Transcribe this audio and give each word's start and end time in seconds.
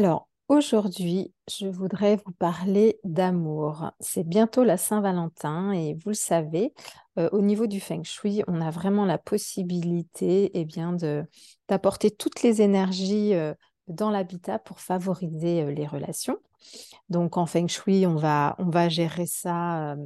Alors, 0.00 0.30
aujourd'hui, 0.48 1.34
je 1.46 1.66
voudrais 1.66 2.16
vous 2.16 2.32
parler 2.32 2.98
d'amour. 3.04 3.90
C'est 4.00 4.26
bientôt 4.26 4.64
la 4.64 4.78
Saint-Valentin 4.78 5.72
et 5.72 5.92
vous 5.92 6.08
le 6.08 6.14
savez, 6.14 6.72
euh, 7.18 7.28
au 7.32 7.42
niveau 7.42 7.66
du 7.66 7.80
Feng 7.80 8.02
Shui, 8.02 8.42
on 8.48 8.62
a 8.62 8.70
vraiment 8.70 9.04
la 9.04 9.18
possibilité 9.18 10.52
eh 10.54 10.64
bien, 10.64 10.96
d'apporter 11.68 12.10
toutes 12.10 12.42
les 12.42 12.62
énergies 12.62 13.34
euh, 13.34 13.52
dans 13.88 14.08
l'habitat 14.08 14.58
pour 14.58 14.80
favoriser 14.80 15.64
euh, 15.64 15.70
les 15.70 15.86
relations. 15.86 16.38
Donc 17.10 17.36
en 17.36 17.44
Feng 17.44 17.68
Shui, 17.68 18.06
on 18.06 18.16
va, 18.16 18.56
gérer 18.88 19.26
ça 19.26 19.96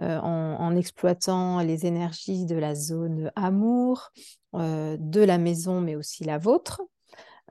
en, 0.00 0.76
exploitant 0.76 1.60
les 1.60 1.86
énergies 1.86 2.44
de 2.44 2.56
la 2.56 2.74
zone 2.74 3.30
amour, 3.36 4.10
de 4.52 5.20
la 5.20 5.38
maison, 5.38 5.80
mais 5.80 5.94
aussi 5.94 6.24
la 6.24 6.38
vôtre. 6.38 6.82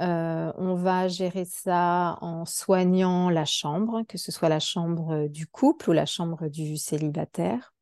Euh, 0.01 0.51
on 0.57 0.73
va 0.73 1.07
gérer 1.07 1.45
ça 1.45 2.17
en 2.21 2.45
soignant 2.45 3.29
la 3.29 3.45
chambre, 3.45 4.03
que 4.07 4.17
ce 4.17 4.31
soit 4.31 4.49
la 4.49 4.59
chambre 4.59 5.27
du 5.27 5.47
couple 5.47 5.91
ou 5.91 5.93
la 5.93 6.05
chambre 6.05 6.47
du 6.47 6.77
célibataire. 6.77 7.73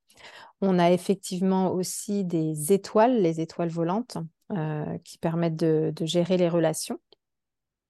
On 0.62 0.78
a 0.78 0.92
effectivement 0.92 1.72
aussi 1.72 2.24
des 2.24 2.72
étoiles, 2.72 3.22
les 3.22 3.40
étoiles 3.42 3.70
volantes, 3.70 4.18
euh, 4.52 4.98
qui 5.00 5.18
permettent 5.18 5.56
de, 5.56 5.94
gérer 6.02 6.38
les 6.38 6.50
relations. 6.50 7.00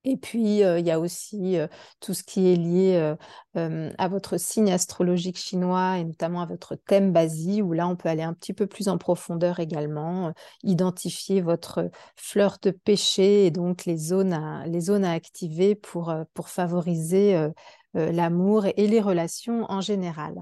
Et 0.03 0.17
puis, 0.17 0.63
euh, 0.63 0.80
il 0.80 0.85
y 0.85 0.91
a 0.91 0.99
aussi 0.99 1.57
euh, 1.57 1.67
tout 1.99 2.16
ce 2.16 2.23
qui 2.23 2.52
est 2.52 2.55
lié 2.55 3.16
euh, 3.55 3.91
à 3.97 4.08
votre 4.08 4.38
signe 4.38 4.71
astrologique 4.71 5.38
chinois 5.38 5.99
et 5.99 6.03
notamment 6.03 6.41
à 6.41 6.47
votre 6.47 6.75
thème 6.75 7.11
Basi, 7.11 7.61
où 7.61 7.73
là, 7.73 7.88
on 7.88 7.95
peut 7.95 8.09
aller 8.09 8.23
un 8.23 8.33
petit 8.33 8.53
peu 8.53 8.66
plus 8.66 8.88
en 8.88 8.97
profondeur 8.97 9.59
également, 9.59 10.33
identifier 10.63 11.41
votre 11.41 11.91
fleur 12.16 12.58
de 12.63 12.71
péché 12.71 13.45
et 13.45 13.52
donc 13.52 13.85
les 13.85 13.97
zones 13.97 14.33
à, 14.33 14.66
les 14.66 14.81
zones 14.81 15.05
à 15.05 15.11
activer 15.11 15.75
pour, 15.75 16.13
pour 16.33 16.49
favoriser 16.49 17.49
l'amour 17.93 18.65
et 18.65 18.88
les 18.88 19.02
relations 19.02 19.65
en 19.69 19.81
général. 19.81 20.36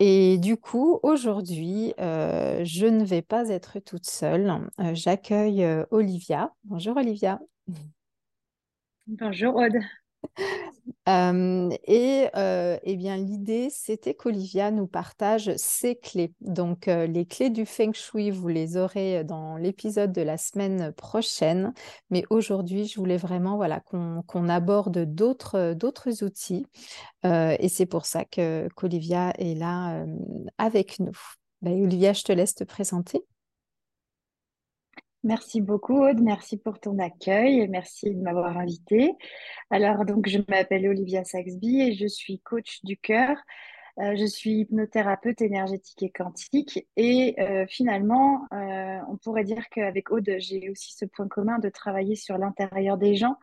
Et 0.00 0.38
du 0.38 0.56
coup, 0.56 0.98
aujourd'hui, 1.02 1.94
je 1.98 2.86
ne 2.86 3.04
vais 3.04 3.22
pas 3.22 3.48
être 3.48 3.78
toute 3.78 4.06
seule. 4.06 4.68
J'accueille 4.94 5.66
Olivia. 5.90 6.52
Bonjour 6.64 6.96
Olivia. 6.96 7.38
Bonjour 9.06 9.56
Aude. 9.56 9.78
et 11.06 12.28
eh 12.34 12.96
bien 12.96 13.16
l'idée, 13.16 13.68
c'était 13.70 14.14
qu'Olivia 14.14 14.70
nous 14.70 14.86
partage 14.86 15.54
ses 15.56 15.96
clés. 15.96 16.32
Donc 16.40 16.86
les 16.86 17.26
clés 17.26 17.50
du 17.50 17.66
Feng 17.66 17.92
Shui, 17.92 18.30
vous 18.30 18.48
les 18.48 18.76
aurez 18.76 19.24
dans 19.24 19.56
l'épisode 19.56 20.12
de 20.12 20.22
la 20.22 20.38
semaine 20.38 20.92
prochaine. 20.92 21.72
Mais 22.10 22.24
aujourd'hui, 22.30 22.86
je 22.86 23.00
voulais 23.00 23.16
vraiment 23.16 23.56
voilà, 23.56 23.80
qu'on 23.80 24.48
aborde 24.48 25.04
d'autres 25.04 26.22
outils. 26.22 26.66
et 27.24 27.68
c'est 27.68 27.86
pour 27.86 28.06
ça 28.06 28.24
que 28.24 28.68
qu'Olivia 28.76 29.32
est 29.38 29.58
là 29.58 30.04
avec 30.58 31.00
nous. 31.00 31.18
Ben, 31.62 31.82
Olivia, 31.82 32.12
je 32.12 32.22
te 32.22 32.32
laisse 32.32 32.54
te 32.54 32.64
présenter. 32.64 33.24
Merci 35.24 35.60
beaucoup, 35.60 36.04
Aude. 36.04 36.20
Merci 36.20 36.56
pour 36.56 36.80
ton 36.80 36.98
accueil 36.98 37.60
et 37.60 37.68
merci 37.68 38.12
de 38.12 38.20
m'avoir 38.20 38.58
invitée. 38.58 39.12
Alors, 39.70 40.04
donc, 40.04 40.28
je 40.28 40.38
m'appelle 40.48 40.88
Olivia 40.88 41.22
Saxby 41.22 41.80
et 41.80 41.94
je 41.94 42.08
suis 42.08 42.40
coach 42.40 42.80
du 42.82 42.96
cœur. 42.96 43.36
Euh, 44.00 44.16
je 44.16 44.24
suis 44.24 44.60
hypnothérapeute 44.60 45.40
énergétique 45.40 46.02
et 46.02 46.10
quantique. 46.10 46.88
Et 46.96 47.36
euh, 47.38 47.66
finalement, 47.68 48.48
euh, 48.52 48.98
on 49.08 49.16
pourrait 49.16 49.44
dire 49.44 49.68
qu'avec 49.70 50.10
Aude, 50.10 50.28
j'ai 50.38 50.70
aussi 50.70 50.92
ce 50.96 51.04
point 51.04 51.28
commun 51.28 51.60
de 51.60 51.68
travailler 51.68 52.16
sur 52.16 52.36
l'intérieur 52.36 52.96
des 52.98 53.14
gens. 53.14 53.36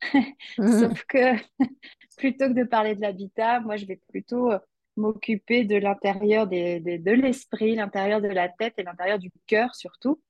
Sauf 0.56 1.04
que 1.04 1.34
plutôt 2.16 2.46
que 2.46 2.54
de 2.54 2.64
parler 2.64 2.94
de 2.94 3.02
l'habitat, 3.02 3.60
moi, 3.60 3.76
je 3.76 3.84
vais 3.84 4.00
plutôt 4.08 4.52
m'occuper 4.96 5.64
de 5.64 5.76
l'intérieur 5.76 6.46
de 6.46 7.10
l'esprit, 7.10 7.74
l'intérieur 7.74 8.22
de 8.22 8.28
la 8.28 8.48
tête 8.48 8.74
et 8.78 8.82
l'intérieur 8.84 9.18
du 9.18 9.30
cœur 9.46 9.74
surtout. 9.74 10.22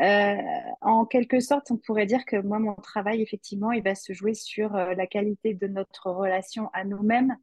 Euh, 0.00 0.36
en 0.80 1.04
quelque 1.06 1.40
sorte, 1.40 1.70
on 1.70 1.76
pourrait 1.76 2.06
dire 2.06 2.24
que 2.24 2.36
moi, 2.36 2.58
mon 2.58 2.74
travail, 2.74 3.20
effectivement, 3.20 3.72
il 3.72 3.82
va 3.82 3.94
se 3.94 4.12
jouer 4.12 4.34
sur 4.34 4.76
euh, 4.76 4.94
la 4.94 5.06
qualité 5.06 5.54
de 5.54 5.66
notre 5.66 6.10
relation 6.10 6.70
à 6.72 6.84
nous-mêmes 6.84 7.36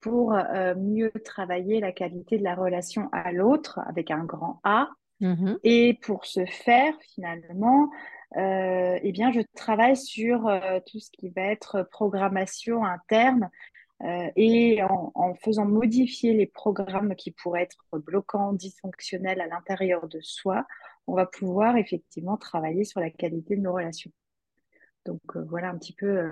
pour 0.00 0.32
euh, 0.32 0.74
mieux 0.76 1.10
travailler 1.24 1.80
la 1.80 1.92
qualité 1.92 2.38
de 2.38 2.44
la 2.44 2.54
relation 2.54 3.08
à 3.12 3.32
l'autre 3.32 3.80
avec 3.86 4.10
un 4.10 4.24
grand 4.24 4.60
A. 4.64 4.88
Mmh 5.20 5.56
Et 5.64 5.98
pour 6.02 6.24
ce 6.24 6.46
faire, 6.46 6.94
finalement, 7.14 7.90
eh 8.36 9.10
bien, 9.12 9.32
je 9.32 9.40
travaille 9.56 9.96
sur 9.96 10.48
tout 10.86 11.00
ce 11.00 11.10
qui 11.10 11.30
va 11.30 11.42
être 11.42 11.88
programmation 11.90 12.84
interne 12.84 13.50
et 14.36 14.80
en, 14.84 15.10
en, 15.16 15.34
faisant 15.34 15.64
modifier 15.64 16.34
les 16.34 16.46
programmes 16.46 17.16
qui 17.16 17.32
pourraient 17.32 17.62
être 17.62 17.98
bloquants, 17.98 18.52
dysfonctionnels 18.52 19.40
à 19.40 19.48
l'intérieur 19.48 20.06
de 20.06 20.20
soi, 20.20 20.66
on 21.08 21.14
va 21.14 21.26
pouvoir 21.26 21.76
effectivement 21.76 22.36
travailler 22.36 22.84
sur 22.84 23.00
la 23.00 23.10
qualité 23.10 23.56
de 23.56 23.62
nos 23.62 23.72
relations. 23.72 24.12
Donc 25.06 25.20
euh, 25.34 25.44
voilà 25.48 25.70
un 25.70 25.78
petit 25.78 25.94
peu 25.94 26.06
euh, 26.06 26.30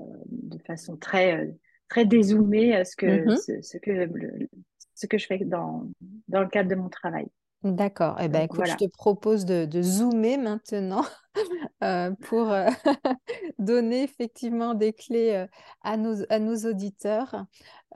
euh, 0.00 0.04
de 0.26 0.58
façon 0.62 0.96
très, 0.96 1.54
très 1.88 2.06
dézoomée 2.06 2.84
ce 2.84 2.94
que, 2.94 3.06
mm-hmm. 3.06 3.62
ce, 3.62 3.78
que, 3.78 4.48
ce 4.94 5.06
que 5.06 5.18
je 5.18 5.26
fais 5.26 5.38
dans, 5.38 5.88
dans 6.28 6.40
le 6.40 6.48
cadre 6.48 6.70
de 6.70 6.76
mon 6.76 6.88
travail. 6.88 7.26
D'accord. 7.64 8.16
Eh 8.20 8.28
ben, 8.28 8.42
écoute, 8.42 8.66
je 8.66 8.76
te 8.76 8.88
propose 8.88 9.44
de, 9.44 9.82
zoomer 9.82 10.36
maintenant 10.36 11.04
pour 12.28 12.54
donner 13.58 14.04
effectivement 14.04 14.74
des 14.74 14.92
clés 14.92 15.46
à, 15.82 15.96
nos, 15.96 16.22
à 16.30 16.38
nos 16.38 16.54
auditeurs. 16.58 17.44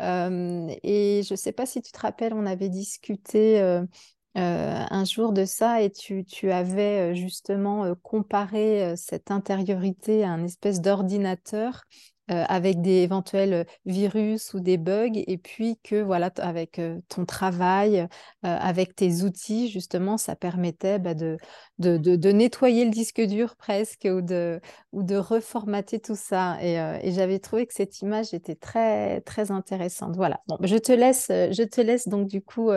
et 0.01 1.23
je 1.23 1.33
ne 1.33 1.37
sais 1.37 1.53
pas 1.53 1.67
si 1.67 1.83
tu 1.83 1.93
te 1.93 2.01
rappelles, 2.01 2.35
on 2.35 2.47
avait 2.47 2.71
discuté 2.71 3.61
euh, 4.37 4.85
un 4.91 5.05
jour 5.05 5.33
de 5.33 5.45
ça 5.45 5.83
et 5.83 5.91
tu, 5.91 6.25
tu 6.25 6.53
avais 6.53 7.13
euh, 7.13 7.15
justement 7.15 7.85
euh, 7.85 7.95
comparé 8.03 8.95
cette 8.97 9.31
intériorité 9.31 10.23
à 10.25 10.31
un 10.31 10.45
espèce 10.45 10.81
d'ordinateur 10.81 11.83
euh, 12.31 12.45
avec 12.49 12.81
des 12.81 13.03
éventuels 13.03 13.67
virus 13.87 14.55
ou 14.55 14.61
des 14.61 14.77
bugs, 14.77 15.11
et 15.15 15.37
puis 15.37 15.79
que 15.83 16.01
voilà, 16.01 16.31
avec 16.39 16.79
euh, 16.79 17.01
ton 17.09 17.25
travail, 17.25 18.01
euh, 18.01 18.07
avec 18.43 18.95
tes 18.95 19.23
outils, 19.23 19.69
justement, 19.69 20.17
ça 20.17 20.37
permettait 20.37 20.99
bah, 21.01 21.15
de, 21.15 21.39
de, 21.79 21.97
de, 21.97 22.31
nettoyer 22.31 22.85
le 22.85 22.91
disque 22.91 23.21
dur 23.21 23.57
presque 23.57 24.07
ou 24.09 24.21
de, 24.21 24.61
ou 24.93 25.03
de 25.03 25.17
reformater 25.17 25.99
tout 25.99 26.15
ça. 26.15 26.57
Et, 26.63 26.75
et 27.03 27.13
j'avais 27.13 27.41
trouvé 27.41 27.67
que 27.67 27.75
cette 27.75 28.01
image 28.01 28.33
était 28.33 28.55
très, 28.55 29.21
très 29.23 29.51
intéressante. 29.51 30.15
Voilà, 30.15 30.41
bon, 30.47 30.57
je, 30.63 30.77
te 30.77 30.93
laisse, 30.93 31.27
je 31.29 31.63
te 31.65 31.81
laisse 31.81 32.07
donc 32.07 32.29
du 32.29 32.43
coup 32.43 32.71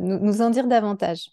nous, 0.00 0.18
nous 0.18 0.42
en 0.42 0.50
dire 0.50 0.66
davantage. 0.66 1.30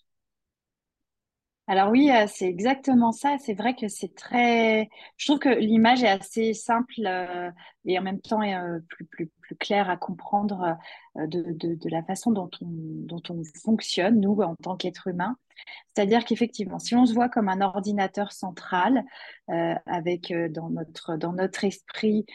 Alors 1.68 1.90
oui, 1.92 2.10
euh, 2.12 2.26
c'est 2.28 2.48
exactement 2.48 3.12
ça. 3.12 3.38
C'est 3.40 3.54
vrai 3.54 3.76
que 3.76 3.88
c'est 3.88 4.14
très... 4.16 4.90
Je 5.18 5.26
trouve 5.26 5.40
que 5.40 5.50
l'image 5.50 6.04
est 6.04 6.10
assez 6.10 6.54
simple 6.54 6.94
euh, 7.06 7.50
et 7.86 7.98
en 8.00 8.02
même 8.02 8.20
temps 8.20 8.42
euh, 8.42 8.80
plus, 8.90 9.06
plus, 9.06 9.28
plus 9.42 9.56
claire 9.56 9.90
à 9.90 9.96
comprendre 9.96 10.78
de, 11.16 11.44
de, 11.54 11.90
la 11.90 12.04
façon 12.04 12.32
dont 12.32 12.50
on, 12.62 12.68
dont 12.68 13.22
on 13.30 13.42
fonctionne, 13.64 14.20
nous, 14.20 14.42
en 14.42 14.56
tant 14.56 14.76
qu'êtres 14.76 15.08
humains. 15.08 15.38
C'est-à-dire 15.94 16.26
qu'effectivement, 16.26 16.80
si 16.80 16.96
on 16.96 17.06
se 17.06 17.14
voit 17.14 17.30
comme 17.30 17.48
un 17.48 17.62
ordinateur 17.62 18.32
central, 18.32 19.04
avec 19.48 20.34
dans, 20.52 20.70
notre, 20.70 21.18
dans 21.18 21.34
notre 21.34 21.66
esprit 21.66 22.26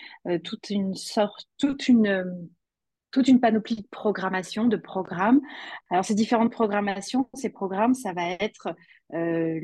toute 0.45 0.71
une 0.71 0.95
sorte, 0.95 1.47
toute 1.59 1.89
une 1.89 2.49
toute 3.17 3.29
une 3.29 3.41
panoplie 3.41 3.77
de 3.77 3.87
programmation, 3.91 4.67
de 4.67 4.77
programmes. 4.77 5.41
Alors, 5.89 6.05
ces 6.05 6.15
différentes 6.15 6.53
programmations, 6.53 7.31
ces 7.33 7.49
programmes, 7.49 7.95
ça 7.95 8.13
va 8.13 8.29
être 8.29 8.75
euh, 9.15 9.61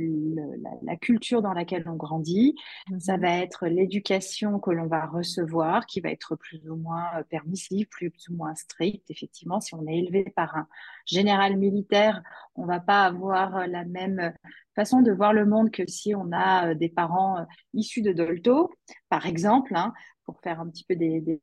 la, 0.82 0.96
culture 0.96 1.42
dans 1.42 1.52
laquelle 1.52 1.84
on 1.88 1.96
grandit, 1.96 2.54
ça 2.98 3.16
mhm. 3.16 3.22
va 3.22 3.38
être 3.38 3.66
l'éducation 3.66 4.60
que 4.60 4.70
l'on 4.70 4.86
va 4.86 5.06
recevoir, 5.06 5.86
qui 5.86 6.00
va 6.00 6.10
être 6.10 6.36
plus 6.36 6.68
ou 6.68 6.76
moins 6.76 7.06
euh, 7.16 7.22
permissive, 7.24 7.88
plus 7.88 8.12
ou 8.28 8.34
moins 8.34 8.54
stricte. 8.54 9.10
Effectivement, 9.10 9.60
si 9.60 9.74
on 9.74 9.86
est 9.86 9.98
élevé 9.98 10.24
par 10.36 10.56
un 10.56 10.68
général 11.06 11.56
militaire, 11.56 12.22
on 12.54 12.66
va 12.66 12.80
pas 12.80 13.04
avoir 13.04 13.66
la 13.66 13.84
même 13.84 14.32
façon 14.74 15.02
de 15.02 15.12
voir 15.12 15.32
le 15.32 15.46
monde 15.46 15.70
que 15.70 15.82
si 15.86 16.14
on 16.14 16.30
a 16.32 16.68
euh, 16.70 16.74
des 16.74 16.88
parents 16.88 17.38
euh, 17.38 17.44
issus 17.74 18.02
de 18.02 18.12
Dolto, 18.12 18.70
par 19.08 19.26
exemple, 19.26 19.74
hein, 19.76 19.92
pour 20.24 20.40
faire 20.40 20.60
un 20.60 20.68
petit 20.68 20.84
peu 20.84 20.94
des, 20.96 21.20
des, 21.20 21.40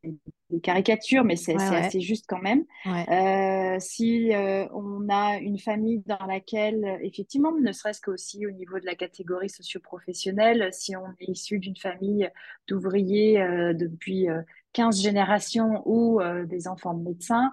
des 0.49 0.59
caricatures, 0.61 1.23
mais 1.25 1.35
c'est 1.35 1.55
Ouais, 1.55 1.69
ouais, 1.69 1.75
assez 1.75 2.01
juste 2.01 2.25
quand 2.27 2.41
même. 2.41 2.63
ouais. 2.85 3.09
Euh, 3.09 3.77
si 3.79 4.33
euh, 4.33 4.67
on 4.73 5.07
a 5.09 5.37
une 5.37 5.59
famille 5.59 6.01
dans 6.05 6.25
laquelle, 6.25 6.97
effectivement, 7.03 7.51
ne 7.51 7.71
serait-ce 7.71 8.01
qu'aussi 8.01 8.45
au 8.47 8.51
niveau 8.51 8.79
de 8.79 8.85
la 8.85 8.95
catégorie 8.95 9.49
socio-professionnelle, 9.49 10.69
si 10.71 10.95
on 10.95 11.05
est 11.19 11.29
issu 11.29 11.59
d'une 11.59 11.75
famille 11.75 12.29
d'ouvriers 12.67 13.41
euh, 13.41 13.73
depuis 13.73 14.29
euh, 14.29 14.41
15 14.73 15.01
générations 15.01 15.81
ou 15.85 16.21
euh, 16.21 16.45
des 16.45 16.67
enfants 16.67 16.93
de 16.93 17.03
médecins, 17.03 17.51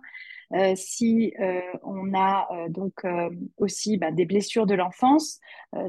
euh, 0.55 0.75
si 0.77 1.35
euh, 1.41 1.61
on 1.83 2.15
a 2.15 2.47
euh, 2.53 2.69
donc 2.69 3.05
aussi 3.57 3.97
bah, 3.97 4.13
des 4.13 4.25
blessures 4.25 4.67
de 4.67 4.75
l'enfance, 4.75 5.41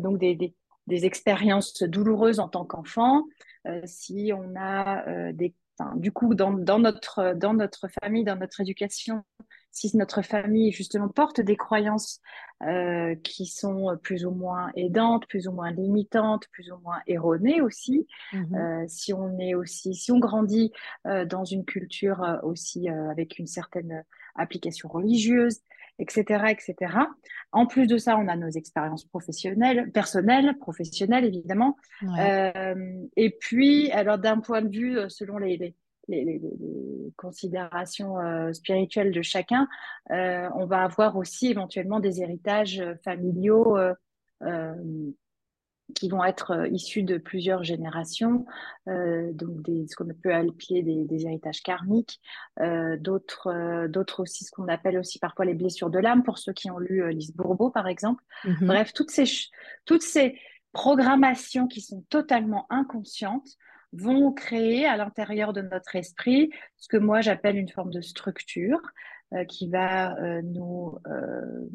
donc 0.01 0.17
des, 0.17 0.35
des, 0.35 0.55
des, 0.87 1.05
expériences 1.05 1.83
douloureuses 1.83 2.39
en 2.39 2.47
tant 2.47 2.65
qu'enfant, 2.65 3.23
si 3.85 4.31
on 4.33 4.55
a 4.57 5.31
des, 5.33 5.53
enfin, 5.77 5.93
du 5.97 6.11
coup 6.11 6.33
dans, 6.33 6.51
dans, 6.53 6.79
notre, 6.79 7.33
dans 7.35 7.53
notre 7.53 7.87
famille, 8.01 8.23
dans 8.23 8.37
notre 8.37 8.61
éducation, 8.61 9.23
si 9.77 9.95
notre 9.95 10.21
famille 10.21 10.71
justement 10.71 11.07
porte 11.07 11.39
des 11.41 11.55
croyances 11.55 12.21
euh, 12.63 13.15
qui 13.23 13.45
sont 13.45 13.95
plus 14.01 14.25
ou 14.25 14.31
moins 14.31 14.71
aidantes, 14.75 15.27
plus 15.27 15.47
ou 15.47 15.51
moins 15.51 15.71
limitantes, 15.71 16.47
plus 16.51 16.71
ou 16.71 16.77
moins 16.79 16.99
erronées 17.05 17.61
aussi, 17.61 18.07
euh, 18.33 18.83
si 18.87 19.13
on 19.13 19.37
est 19.39 19.53
aussi, 19.53 19.93
si 19.93 20.11
on 20.11 20.19
grandit 20.19 20.71
euh, 21.05 21.25
dans 21.25 21.45
une 21.45 21.65
culture 21.65 22.39
aussi 22.43 22.89
avec 22.89 23.37
une 23.37 23.47
certaine 23.47 24.03
application 24.37 24.89
religieuse, 24.89 25.59
etc., 25.99 26.45
etc. 26.49 26.75
En 27.51 27.65
plus 27.65 27.87
de 27.87 27.97
ça, 27.97 28.17
on 28.17 28.27
a 28.27 28.35
nos 28.35 28.49
expériences 28.49 29.05
professionnelles, 29.05 29.91
personnelles, 29.91 30.55
professionnelles 30.59 31.25
évidemment. 31.25 31.75
Ouais. 32.01 32.53
Euh, 32.55 33.07
et 33.15 33.31
puis, 33.31 33.91
alors 33.91 34.17
d'un 34.17 34.39
point 34.39 34.61
de 34.61 34.69
vue, 34.69 34.97
euh, 34.97 35.09
selon 35.09 35.37
les, 35.37 35.57
les, 35.57 35.75
les, 36.07 36.23
les, 36.23 36.39
les 36.39 37.13
considérations 37.17 38.19
euh, 38.19 38.53
spirituelles 38.53 39.11
de 39.11 39.21
chacun, 39.21 39.67
euh, 40.11 40.47
on 40.55 40.65
va 40.65 40.83
avoir 40.83 41.17
aussi 41.17 41.47
éventuellement 41.47 41.99
des 41.99 42.21
héritages 42.21 42.83
familiaux. 43.03 43.77
Qui 45.95 46.09
vont 46.09 46.23
être 46.23 46.51
euh, 46.51 46.67
issus 46.67 47.03
de 47.03 47.17
plusieurs 47.17 47.63
générations, 47.63 48.45
euh, 48.89 49.31
donc 49.31 49.61
des, 49.61 49.87
ce 49.87 49.95
qu'on 49.95 50.05
peut 50.05 50.33
appeler 50.33 50.83
des, 50.83 51.05
des 51.05 51.25
héritages 51.25 51.63
karmiques, 51.63 52.19
euh, 52.59 52.97
d'autres, 52.97 53.47
euh, 53.47 53.87
d'autres 53.87 54.23
aussi 54.23 54.43
ce 54.43 54.51
qu'on 54.51 54.67
appelle 54.67 54.97
aussi 54.97 55.17
parfois 55.17 55.45
les 55.45 55.53
blessures 55.53 55.89
de 55.89 55.99
l'âme 55.99 56.23
pour 56.23 56.39
ceux 56.39 56.51
qui 56.51 56.69
ont 56.69 56.79
lu 56.79 57.01
euh, 57.03 57.11
Lise 57.11 57.33
Bourbeau 57.33 57.69
par 57.69 57.87
exemple. 57.87 58.21
Mhm. 58.43 58.67
Bref, 58.67 58.93
toutes 58.93 59.11
ces, 59.11 59.25
toutes 59.85 60.01
ces 60.01 60.37
programmations 60.73 61.67
qui 61.67 61.79
sont 61.79 62.03
totalement 62.09 62.67
inconscientes 62.69 63.57
vont 63.93 64.33
créer 64.33 64.85
à 64.85 64.97
l'intérieur 64.97 65.53
de 65.53 65.61
notre 65.61 65.95
esprit 65.95 66.51
ce 66.75 66.89
que 66.89 66.97
moi 66.97 67.21
j'appelle 67.21 67.55
une 67.57 67.69
forme 67.69 67.91
de 67.91 68.01
structure 68.01 68.81
qui 69.47 69.69
va 69.69 70.17
euh, 70.19 70.41
nous, 70.41 70.97
euh, 71.07 71.67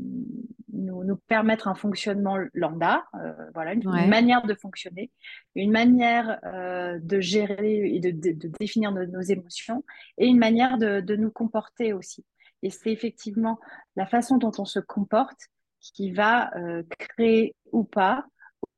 nous, 0.72 1.04
nous, 1.04 1.16
permettre 1.16 1.68
un 1.68 1.74
fonctionnement 1.74 2.38
lambda, 2.54 3.04
euh, 3.14 3.32
voilà, 3.54 3.74
une, 3.74 3.86
Ouais. 3.86 4.04
une, 4.04 4.10
manière 4.10 4.42
de 4.46 4.54
fonctionner, 4.54 5.10
une 5.54 5.70
manière 5.70 6.40
euh, 6.44 6.98
de 7.02 7.20
gérer 7.20 7.94
et 7.94 8.00
de, 8.00 8.10
de, 8.10 8.32
de 8.32 8.48
définir 8.58 8.92
nos, 8.92 9.06
nos, 9.06 9.20
émotions 9.20 9.84
et 10.18 10.26
une 10.26 10.38
manière 10.38 10.78
de, 10.78 11.00
de 11.00 11.16
nous 11.16 11.30
comporter 11.30 11.92
aussi. 11.92 12.24
Et 12.62 12.70
c'est 12.70 12.90
effectivement 12.90 13.58
la 13.96 14.06
façon 14.06 14.38
dont 14.38 14.52
on 14.58 14.64
se 14.64 14.78
comporte 14.78 15.48
qui 15.80 16.12
va 16.12 16.56
euh, 16.56 16.82
créer 16.98 17.54
ou 17.72 17.84
pas 17.84 18.24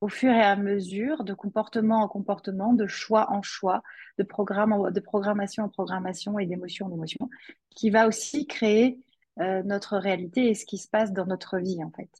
au 0.04 0.08
fur 0.08 0.30
et 0.30 0.42
à 0.42 0.54
mesure, 0.54 1.24
de 1.24 1.32
comportement 1.32 2.02
en 2.02 2.08
comportement, 2.08 2.74
de 2.74 2.86
choix 2.86 3.32
en 3.32 3.40
choix, 3.40 3.82
de, 4.18 4.22
programme 4.22 4.74
en, 4.74 4.90
de 4.90 5.00
programmation 5.00 5.64
en 5.64 5.70
programmation 5.70 6.38
et 6.38 6.44
d'émotion 6.44 6.88
en 6.88 6.92
émotion, 6.92 7.30
qui 7.74 7.88
va 7.88 8.06
aussi 8.06 8.46
créer 8.46 8.98
euh, 9.40 9.62
notre 9.62 9.96
réalité 9.96 10.50
et 10.50 10.54
ce 10.54 10.66
qui 10.66 10.76
se 10.76 10.88
passe 10.88 11.14
dans 11.14 11.24
notre 11.24 11.56
vie, 11.56 11.82
en 11.82 11.90
fait. 11.90 12.10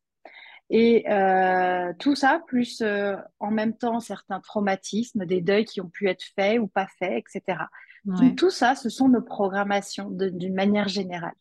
Et 0.71 1.05
euh, 1.11 1.93
tout 1.99 2.15
ça, 2.15 2.41
plus 2.47 2.81
euh, 2.81 3.17
en 3.39 3.51
même 3.51 3.77
temps 3.77 4.01
certains 4.01 4.41
traumatismes, 4.41 5.27
des 5.27 5.43
deuils 5.43 5.67
qui 5.67 5.83
ont 5.83 5.91
pu 5.91 6.09
être 6.09 6.25
faits 6.35 6.59
ou 6.59 6.67
pas 6.67 6.87
faits, 6.99 7.23
etc. 7.23 7.65
Ouais. 8.07 8.17
Donc, 8.17 8.37
tout 8.37 8.51
ça, 8.51 8.77
ce 8.77 8.89
sont 8.89 9.11
nos 9.11 9.21
programmations 9.21 10.09
d'une 10.11 10.55
manière 10.55 10.89
générale. 10.89 11.35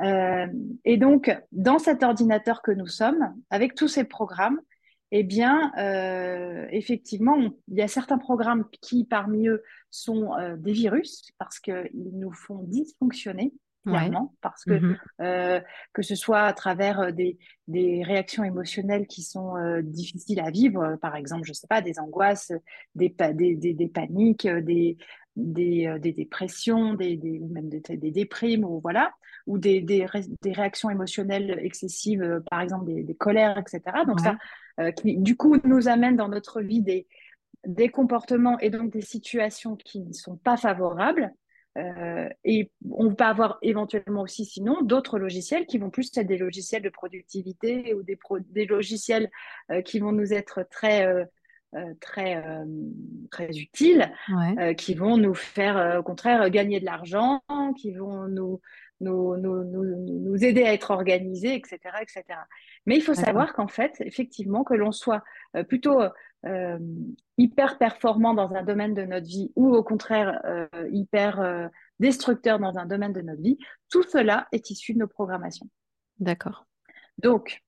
Euh, 0.00 0.46
et 0.86 0.96
donc, 0.96 1.30
dans 1.52 1.78
cet 1.78 2.02
ordinateur 2.02 2.62
que 2.62 2.70
nous 2.70 2.86
sommes, 2.86 3.34
avec 3.50 3.74
tous 3.74 3.88
ces 3.88 4.04
programmes, 4.04 4.58
eh 5.12 5.22
bien, 5.24 5.72
euh, 5.76 6.66
effectivement, 6.70 7.34
on, 7.36 7.56
il 7.68 7.78
y 7.78 7.82
a 7.82 7.88
certains 7.88 8.18
programmes 8.18 8.64
qui, 8.80 9.04
parmi 9.04 9.48
eux, 9.48 9.62
sont 9.90 10.34
euh, 10.34 10.56
des 10.56 10.72
virus 10.72 11.32
parce 11.38 11.58
qu'ils 11.58 11.90
nous 11.94 12.32
font 12.32 12.62
dysfonctionner, 12.62 13.52
clairement, 13.84 14.22
ouais. 14.22 14.38
parce 14.40 14.64
que 14.64 14.74
mmh. 14.74 14.98
euh, 15.22 15.60
que 15.92 16.02
ce 16.02 16.14
soit 16.14 16.42
à 16.42 16.52
travers 16.52 17.12
des, 17.12 17.38
des 17.66 18.04
réactions 18.04 18.44
émotionnelles 18.44 19.08
qui 19.08 19.22
sont 19.22 19.54
difficiles 19.82 20.40
à 20.40 20.50
vivre, 20.50 20.96
par 21.02 21.16
exemple, 21.16 21.44
je 21.44 21.54
sais 21.54 21.66
pas, 21.66 21.80
des 21.80 21.98
angoisses, 21.98 22.52
des, 22.94 23.12
des, 23.34 23.56
des, 23.56 23.74
des 23.74 23.88
paniques, 23.88 24.46
des, 24.46 24.96
des, 25.34 25.92
des 25.98 26.12
dépressions, 26.12 26.94
des, 26.94 27.16
des, 27.16 27.40
ou 27.40 27.48
même 27.48 27.68
des, 27.68 27.80
des 27.80 28.10
déprimes, 28.12 28.64
ou 28.64 28.80
voilà, 28.80 29.12
ou 29.48 29.58
des, 29.58 30.06
réactions 30.44 30.90
émotionnelles 30.90 31.58
excessives, 31.62 32.42
par 32.48 32.60
exemple 32.60 32.86
des, 32.86 33.02
des 33.02 33.14
colères, 33.16 33.58
etc. 33.58 33.80
Donc 34.06 34.18
ouais. 34.18 34.24
ça, 34.24 34.38
euh, 34.80 34.90
qui 34.90 35.16
du 35.18 35.36
coup 35.36 35.56
nous 35.64 35.88
amène 35.88 36.16
dans 36.16 36.28
notre 36.28 36.60
vie 36.60 36.80
des, 36.80 37.06
des 37.66 37.88
comportements 37.88 38.58
et 38.58 38.70
donc 38.70 38.90
des 38.90 39.00
situations 39.00 39.76
qui 39.76 40.00
ne 40.00 40.12
sont 40.12 40.36
pas 40.36 40.56
favorables. 40.56 41.32
Euh, 41.78 42.28
et 42.44 42.72
on 42.90 43.08
va 43.10 43.28
avoir 43.28 43.58
éventuellement 43.62 44.22
aussi, 44.22 44.44
sinon, 44.44 44.82
d'autres 44.82 45.18
logiciels 45.18 45.66
qui 45.66 45.78
vont 45.78 45.90
plus 45.90 46.10
être 46.16 46.26
des 46.26 46.38
logiciels 46.38 46.82
de 46.82 46.88
productivité 46.88 47.94
ou 47.94 48.02
des, 48.02 48.16
pro 48.16 48.38
des 48.40 48.66
logiciels 48.66 49.30
euh, 49.70 49.80
qui 49.80 50.00
vont 50.00 50.10
nous 50.10 50.32
être 50.32 50.66
très, 50.68 51.06
euh, 51.06 51.24
très, 52.00 52.42
très 53.30 53.50
utiles, 53.56 54.12
ouais. 54.28 54.74
qui 54.74 54.94
vont 54.94 55.16
nous 55.16 55.34
faire, 55.34 55.98
au 56.00 56.02
contraire, 56.02 56.50
gagner 56.50 56.80
de 56.80 56.84
l'argent, 56.84 57.40
qui 57.76 57.92
vont 57.92 58.26
nous, 58.26 58.60
nous, 59.00 59.36
nous, 59.36 59.64
nous, 59.64 59.84
nous, 59.84 60.44
aider 60.44 60.64
à 60.64 60.72
être 60.72 60.90
organisés, 60.90 61.54
etc. 61.54 61.78
etc. 62.00 62.24
Mais 62.86 62.96
il 62.96 63.02
faut 63.02 63.14
savoir 63.14 63.52
qu'en 63.54 63.68
fait, 63.68 63.94
effectivement, 64.00 64.64
que 64.64 64.74
l'on 64.74 64.92
soit 64.92 65.22
plutôt 65.68 66.00
euh, 66.46 66.78
hyper 67.36 67.76
performant 67.76 68.32
dans 68.32 68.54
un 68.54 68.62
domaine 68.62 68.94
de 68.94 69.02
notre 69.02 69.26
vie 69.26 69.52
ou 69.56 69.74
au 69.74 69.82
contraire 69.82 70.40
euh, 70.46 70.66
hyper 70.90 71.38
euh, 71.38 71.68
destructeur 71.98 72.58
dans 72.58 72.78
un 72.78 72.86
domaine 72.86 73.12
de 73.12 73.20
notre 73.20 73.42
vie, 73.42 73.58
tout 73.90 74.02
cela 74.04 74.48
est 74.50 74.70
issu 74.70 74.94
de 74.94 75.00
nos 75.00 75.06
programmations. 75.06 75.68
D'accord. 76.18 76.64
Donc, 77.18 77.60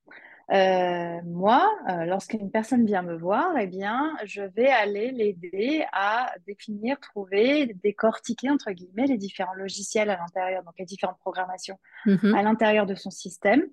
euh, 0.51 1.21
moi, 1.23 1.69
euh, 1.89 2.05
lorsqu'une 2.05 2.51
personne 2.51 2.85
vient 2.85 3.01
me 3.01 3.15
voir, 3.15 3.57
eh 3.57 3.67
bien, 3.67 4.13
je 4.25 4.41
vais 4.41 4.67
aller 4.67 5.11
l'aider 5.11 5.85
à 5.93 6.33
définir, 6.45 6.99
trouver, 6.99 7.73
décortiquer, 7.81 8.49
entre 8.49 8.71
guillemets, 8.71 9.07
les 9.07 9.17
différents 9.17 9.53
logiciels 9.53 10.09
à 10.09 10.17
l'intérieur, 10.17 10.63
donc 10.63 10.73
les 10.77 10.85
différentes 10.85 11.19
programmations 11.19 11.79
mmh. 12.05 12.35
à 12.35 12.43
l'intérieur 12.43 12.85
de 12.85 12.95
son 12.95 13.09
système. 13.09 13.63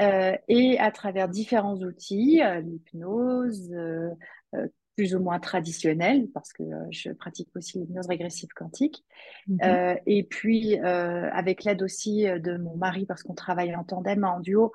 Euh, 0.00 0.36
et 0.48 0.80
à 0.80 0.90
travers 0.90 1.28
différents 1.28 1.76
outils, 1.76 2.42
l'hypnose, 2.64 3.72
plus 4.96 5.14
ou 5.14 5.20
moins 5.20 5.38
traditionnelle, 5.38 6.26
parce 6.34 6.52
que 6.52 6.64
je 6.90 7.10
pratique 7.10 7.48
aussi 7.54 7.78
l'hypnose 7.78 8.08
régressive 8.08 8.48
quantique, 8.56 9.04
mmh. 9.46 9.58
et 10.06 10.24
puis 10.24 10.76
avec 10.78 11.62
l'aide 11.62 11.82
aussi 11.82 12.24
de 12.24 12.56
mon 12.56 12.76
mari, 12.76 13.06
parce 13.06 13.22
qu'on 13.22 13.34
travaille 13.34 13.76
en 13.76 13.84
tandem, 13.84 14.24
en 14.24 14.40
duo, 14.40 14.72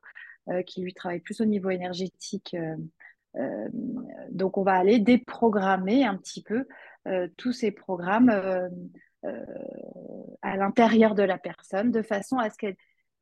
qui 0.65 0.81
lui 0.81 0.93
travaille 0.93 1.19
plus 1.19 1.41
au 1.41 1.46
niveau 1.46 1.69
énergétique. 1.69 2.55
Euh, 2.55 2.75
euh, 3.38 3.67
donc, 4.31 4.58
on 4.58 4.63
va 4.63 4.74
aller 4.74 5.00
déprogrammer 5.00 6.05
un 6.05 6.17
petit 6.17 6.43
peu 6.43 6.65
tous 7.38 7.53
ces 7.53 7.72
programmes 7.72 8.29
à 10.41 10.58
l'intérieur 10.58 11.15
de 11.15 11.24
la 11.24 11.39
personne, 11.39 11.91
de 11.91 12.01
façon 12.03 12.38
à 12.38 12.50
ce 12.50 12.58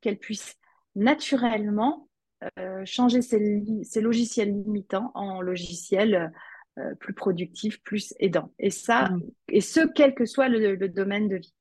qu'elle 0.01 0.17
puisse 0.17 0.55
naturellement 0.95 2.09
changer 2.83 3.21
ses, 3.21 3.63
ses, 3.83 4.01
logiciels 4.01 4.50
limitants 4.50 5.12
en 5.13 5.41
logiciels 5.41 6.33
plus 7.00 7.13
productifs, 7.13 7.81
plus 7.83 8.13
aidants. 8.19 8.51
Et 8.59 8.71
ça, 8.71 9.09
mmh. 9.09 9.21
et 9.50 9.62
ce, 9.62 9.79
quel 9.88 10.15
que 10.15 10.25
soit 10.25 10.50
le, 10.50 10.75
le 10.75 10.89
domaine 10.89 11.29
de 11.29 11.38
vie. 11.38 11.55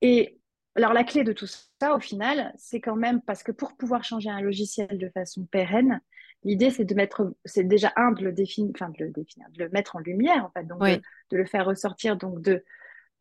Et 0.00 0.37
alors, 0.78 0.94
la 0.94 1.04
clé 1.04 1.24
de 1.24 1.32
tout 1.32 1.46
ça, 1.46 1.94
au 1.94 2.00
final, 2.00 2.52
c'est 2.56 2.80
quand 2.80 2.96
même 2.96 3.20
parce 3.22 3.42
que 3.42 3.52
pour 3.52 3.76
pouvoir 3.76 4.04
changer 4.04 4.30
un 4.30 4.40
logiciel 4.40 4.98
de 4.98 5.08
façon 5.10 5.44
pérenne, 5.46 6.00
l'idée, 6.44 6.70
c'est 6.70 6.84
de 6.86 6.94
mettre, 6.94 7.34
c'est 7.44 7.64
déjà 7.64 7.92
un, 7.96 8.12
de 8.12 8.24
le 8.24 8.32
définir, 8.32 8.72
enfin, 8.74 8.90
de 8.90 9.04
le 9.04 9.10
définir, 9.10 9.48
de 9.50 9.64
le 9.64 9.70
mettre 9.70 9.96
en 9.96 10.00
lumière, 10.00 10.44
en 10.44 10.50
fait, 10.50 10.64
donc 10.66 10.84
oui. 10.84 10.90
de, 10.90 11.02
de, 11.30 11.36
le 11.36 11.46
faire 11.46 11.66
ressortir, 11.66 12.16
donc 12.16 12.40
de, 12.42 12.64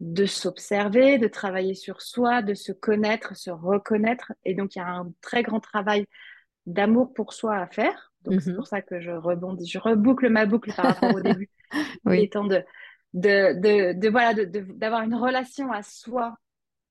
de 0.02 0.26
s'observer, 0.28 1.20
de 1.20 1.28
travailler 1.28 1.76
sur 1.76 2.02
soi, 2.02 2.42
de 2.44 2.54
se 2.56 2.72
connaître, 2.74 3.36
se 3.38 3.52
reconnaître. 3.52 4.34
Et 4.46 4.56
donc, 4.56 4.76
il 4.76 4.80
y 4.80 4.84
a 4.84 4.88
un 4.90 5.12
très 5.22 5.44
grand 5.44 5.60
travail 5.62 6.08
d'amour 6.66 7.14
pour 7.14 7.34
soi 7.34 7.58
à 7.58 7.68
faire, 7.68 8.14
Donc, 8.24 8.42
c'est 8.42 8.52
Mhm. 8.52 8.54
pour 8.54 8.68
ça 8.68 8.82
que 8.82 9.00
je 9.02 9.12
rebondis, 9.12 9.68
je 9.70 9.80
reboucle 9.80 10.30
ma 10.30 10.46
boucle 10.46 10.74
par 10.74 10.88
rapport 10.88 11.12
au 11.12 11.22
début. 11.22 11.50
Il 12.06 12.20
est 12.20 12.32
Oui, 12.32 12.34
temps 12.34 12.46
de, 12.46 12.64
de, 13.14 13.54
de, 13.60 13.94
de, 14.00 14.10
voilà, 14.10 14.34
de, 14.34 14.46
de- 14.46 14.74
d'avoir 14.74 15.04
une 15.04 15.16
relation 15.16 15.72
à 15.72 15.84
soi 15.84 16.38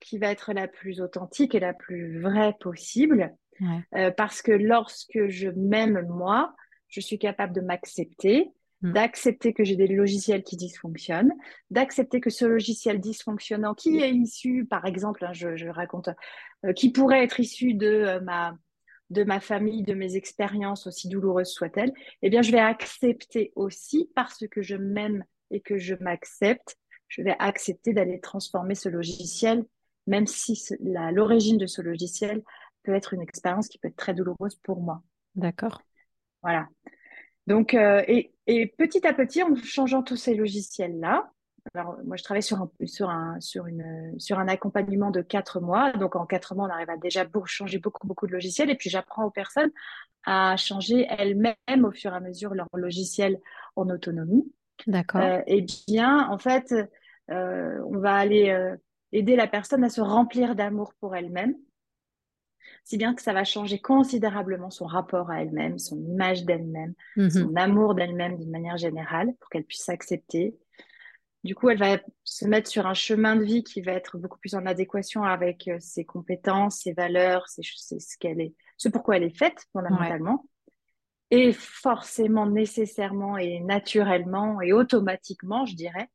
qui 0.01 0.19
va 0.19 0.31
être 0.31 0.53
la 0.53 0.69
plus 0.69 1.01
authentique 1.01 1.55
et 1.55 1.61
la 1.61 1.75
plus 1.75 2.21
vraie 2.21 2.55
possible. 2.61 3.35
ouais. 3.61 3.67
Euh, 3.95 4.11
parce 4.11 4.43
que 4.43 4.53
lorsque 4.53 5.29
je 5.29 5.49
m'aime 5.49 6.07
moi, 6.09 6.55
je 6.89 7.01
suis 7.01 7.19
capable 7.19 7.53
de 7.55 7.61
m'accepter, 7.61 8.51
Mm. 8.83 8.93
d'accepter 8.93 9.53
que 9.55 9.65
j'ai 9.65 9.77
des 9.77 9.87
logiciels 9.87 10.43
qui 10.43 10.57
dysfonctionnent, 10.57 11.33
d'accepter 11.71 12.21
que 12.21 12.29
ce 12.29 12.45
logiciel 12.45 13.01
dysfonctionnant 13.01 13.75
qui 13.75 14.01
est 14.01 14.13
issu, 14.13 14.67
par 14.67 14.85
exemple, 14.85 15.25
hein, 15.25 15.33
je, 15.33 15.57
je 15.57 15.69
raconte, 15.69 16.11
euh, 16.65 16.75
qui 16.75 16.93
pourrait 16.93 17.25
être 17.25 17.41
issu 17.41 17.75
de 17.75 17.87
euh, 17.87 18.21
ma 18.21 18.57
de 19.09 19.23
ma 19.23 19.39
famille, 19.39 19.85
de 19.85 19.95
mes 19.95 20.17
expériences, 20.17 20.89
aussi 20.89 21.09
douloureuses 21.09 21.53
soient-elles, 21.53 21.93
eh 22.23 22.29
bien, 22.29 22.43
je 22.43 22.51
vais 22.51 22.59
accepter 22.59 23.53
aussi 23.55 24.11
parce 24.17 24.45
que 24.51 24.63
je 24.63 24.75
m'aime 24.75 25.23
et 25.53 25.61
que 25.61 25.79
je 25.79 25.95
m'accepte, 26.01 26.77
je 27.07 27.23
vais 27.23 27.37
accepter 27.39 27.93
d'aller 27.93 28.19
transformer 28.21 28.75
ce 28.75 28.89
logiciel, 28.89 29.65
même 30.07 30.27
si 30.27 30.61
l'origine 30.81 31.59
de 31.59 31.67
ce 31.67 31.83
logiciel 31.83 32.43
peut 32.83 32.95
être 32.95 33.15
une 33.15 33.23
expérience 33.23 33.69
qui 33.69 33.79
peut 33.79 33.89
être 33.89 33.97
très 33.97 34.15
douloureuse 34.15 34.57
pour 34.63 34.81
moi. 34.81 35.03
D'accord. 35.35 35.83
Voilà. 36.43 36.69
Donc, 37.47 37.75
euh, 37.75 38.03
et, 38.07 38.33
et 38.47 38.67
petit 38.67 39.07
à 39.07 39.13
petit, 39.13 39.43
en 39.43 39.55
changeant 39.57 40.03
tous 40.03 40.17
ces 40.17 40.35
logiciels-là, 40.35 41.31
alors 41.75 41.97
moi 42.05 42.17
je 42.17 42.23
travaille 42.23 42.43
sur 42.43 42.61
un, 42.63 42.71
sur 42.85 43.11
un, 43.11 43.41
sur 43.41 43.67
une, 43.67 44.15
sur 44.19 44.39
un 44.39 44.47
accompagnement 44.49 45.11
de 45.11 45.21
quatre 45.21 45.61
mois. 45.61 45.93
Donc 45.93 46.15
en 46.15 46.27
quatre 46.27 46.55
mois, 46.55 46.67
on 46.67 46.71
arrive 46.71 46.91
à 46.91 46.97
déjà 46.97 47.27
changer 47.45 47.79
beaucoup, 47.79 48.07
beaucoup 48.07 48.27
de 48.27 48.33
logiciels. 48.33 48.71
Et 48.71 48.77
puis 48.77 48.91
j'apprends 48.91 49.25
aux 49.25 49.31
personnes 49.31 49.71
à 50.25 50.57
changer 50.57 51.07
elles-mêmes 51.09 51.85
au 51.85 51.93
fur 51.93 52.13
et 52.13 52.17
à 52.17 52.21
mesure 52.21 52.55
leur 52.55 52.69
logiciel 52.73 53.41
en 53.75 53.89
autonomie. 53.91 54.53
D'accord. 54.87 55.21
Euh, 55.21 55.41
et 55.47 55.67
bien, 55.89 56.29
en 56.29 56.39
fait, 56.39 56.75
euh, 57.31 57.81
on 57.87 57.99
va 57.99 58.15
aller 58.15 58.51
euh, 58.51 58.77
aider 59.13 59.37
la 59.37 59.47
personne 59.47 59.85
à 59.85 59.89
se 59.91 60.01
remplir 60.01 60.55
d'amour 60.55 60.93
pour 61.01 61.15
elle-même 61.17 61.57
si 62.85 62.97
bien 62.99 63.15
que 63.15 63.23
ça 63.23 63.33
va 63.33 63.45
changer 63.45 63.81
considérablement 63.81 64.71
son 64.71 64.87
rapport 64.87 65.31
à 65.31 65.43
elle-même, 65.43 65.79
son 65.79 65.99
image 66.05 66.45
d'elle-même, 66.45 66.95
Mhm. 67.17 67.31
son 67.31 67.57
amour 67.57 67.95
d'elle-même 67.95 68.37
d'une 68.39 68.51
manière 68.51 68.77
générale, 68.77 69.35
pour 69.41 69.51
qu'elle 69.51 69.65
puisse 69.65 69.85
s'accepter. 69.85 70.57
Du 71.45 71.55
coup, 71.55 71.69
elle 71.69 71.79
va 71.79 71.99
se 72.25 72.47
mettre 72.47 72.69
sur 72.69 72.87
un 72.87 72.95
chemin 72.95 73.37
de 73.37 73.45
vie 73.45 73.63
qui 73.63 73.81
va 73.81 73.93
être 73.93 74.19
beaucoup 74.19 74.39
plus 74.39 74.55
en 74.55 74.67
adéquation 74.67 75.23
avec 75.23 75.69
euh, 75.69 75.79
ses 75.81 76.05
compétences, 76.05 76.81
ses 76.81 76.93
valeurs, 76.93 77.49
ses, 77.49 77.63
ce 77.63 78.17
qu'elle 78.19 78.41
est, 78.41 78.55
ce 78.77 78.89
pourquoi 78.89 79.17
elle 79.17 79.25
est 79.25 79.37
faite 79.37 79.55
Ouais. 79.55 79.65
fondamentalement. 79.73 80.47
Et 81.31 81.53
forcément, 81.53 82.47
nécessairement 82.47 83.37
et 83.37 83.61
naturellement 83.61 84.61
et 84.61 84.73
automatiquement, 84.73 85.67
je 85.67 85.75
dirais, 85.75 86.09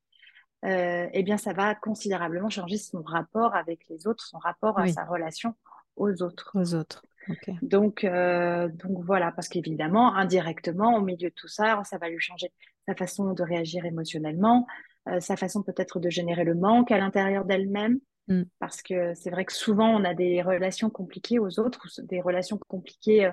euh, 0.65 1.07
eh 1.11 1.23
bien, 1.23 1.37
ça 1.37 1.53
va 1.53 1.75
considérablement 1.75 2.49
changer 2.49 2.77
son 2.77 3.01
rapport 3.01 3.55
avec 3.55 3.81
les 3.89 4.07
autres, 4.07 4.23
son 4.23 4.37
rapport 4.37 4.79
à 4.79 4.87
sa 4.87 5.05
relation 5.05 5.55
aux 5.95 6.21
autres. 6.21 6.51
aux 6.53 6.75
autres. 6.75 7.03
Ok. 7.29 7.51
Donc, 7.61 8.03
euh, 8.03 8.67
donc 8.69 9.03
voilà, 9.03 9.31
parce 9.31 9.47
qu'évidemment, 9.47 10.15
indirectement, 10.15 10.95
au 10.95 11.01
milieu 11.01 11.29
de 11.29 11.35
tout 11.35 11.47
ça, 11.47 11.81
ça 11.83 11.97
va 11.97 12.09
lui 12.09 12.19
changer 12.19 12.51
sa 12.87 12.95
façon 12.95 13.33
de 13.33 13.43
réagir 13.43 13.85
émotionnellement, 13.85 14.65
euh, 15.07 15.19
sa 15.19 15.35
façon 15.35 15.61
peut-être 15.61 15.99
de 15.99 16.09
générer 16.09 16.43
le 16.43 16.55
manque 16.55 16.91
à 16.91 16.97
l'intérieur 16.97 17.45
d'elle-même, 17.45 17.99
Mm. 18.27 18.43
parce 18.59 18.81
que 18.81 19.13
c'est 19.15 19.29
vrai 19.29 19.45
que 19.45 19.53
souvent 19.53 19.89
on 19.89 20.03
a 20.03 20.13
des 20.13 20.41
relations 20.41 20.89
compliquées 20.89 21.39
aux 21.39 21.59
autres, 21.59 21.87
ou 21.97 22.05
des 22.05 22.21
relations 22.21 22.59
compliquées, 22.67 23.25
euh, 23.25 23.31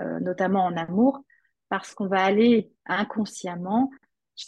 euh, 0.00 0.20
notamment 0.20 0.64
en 0.64 0.76
amour, 0.76 1.22
parce 1.68 1.94
qu'on 1.94 2.06
va 2.06 2.22
aller 2.22 2.72
inconsciemment 2.86 3.90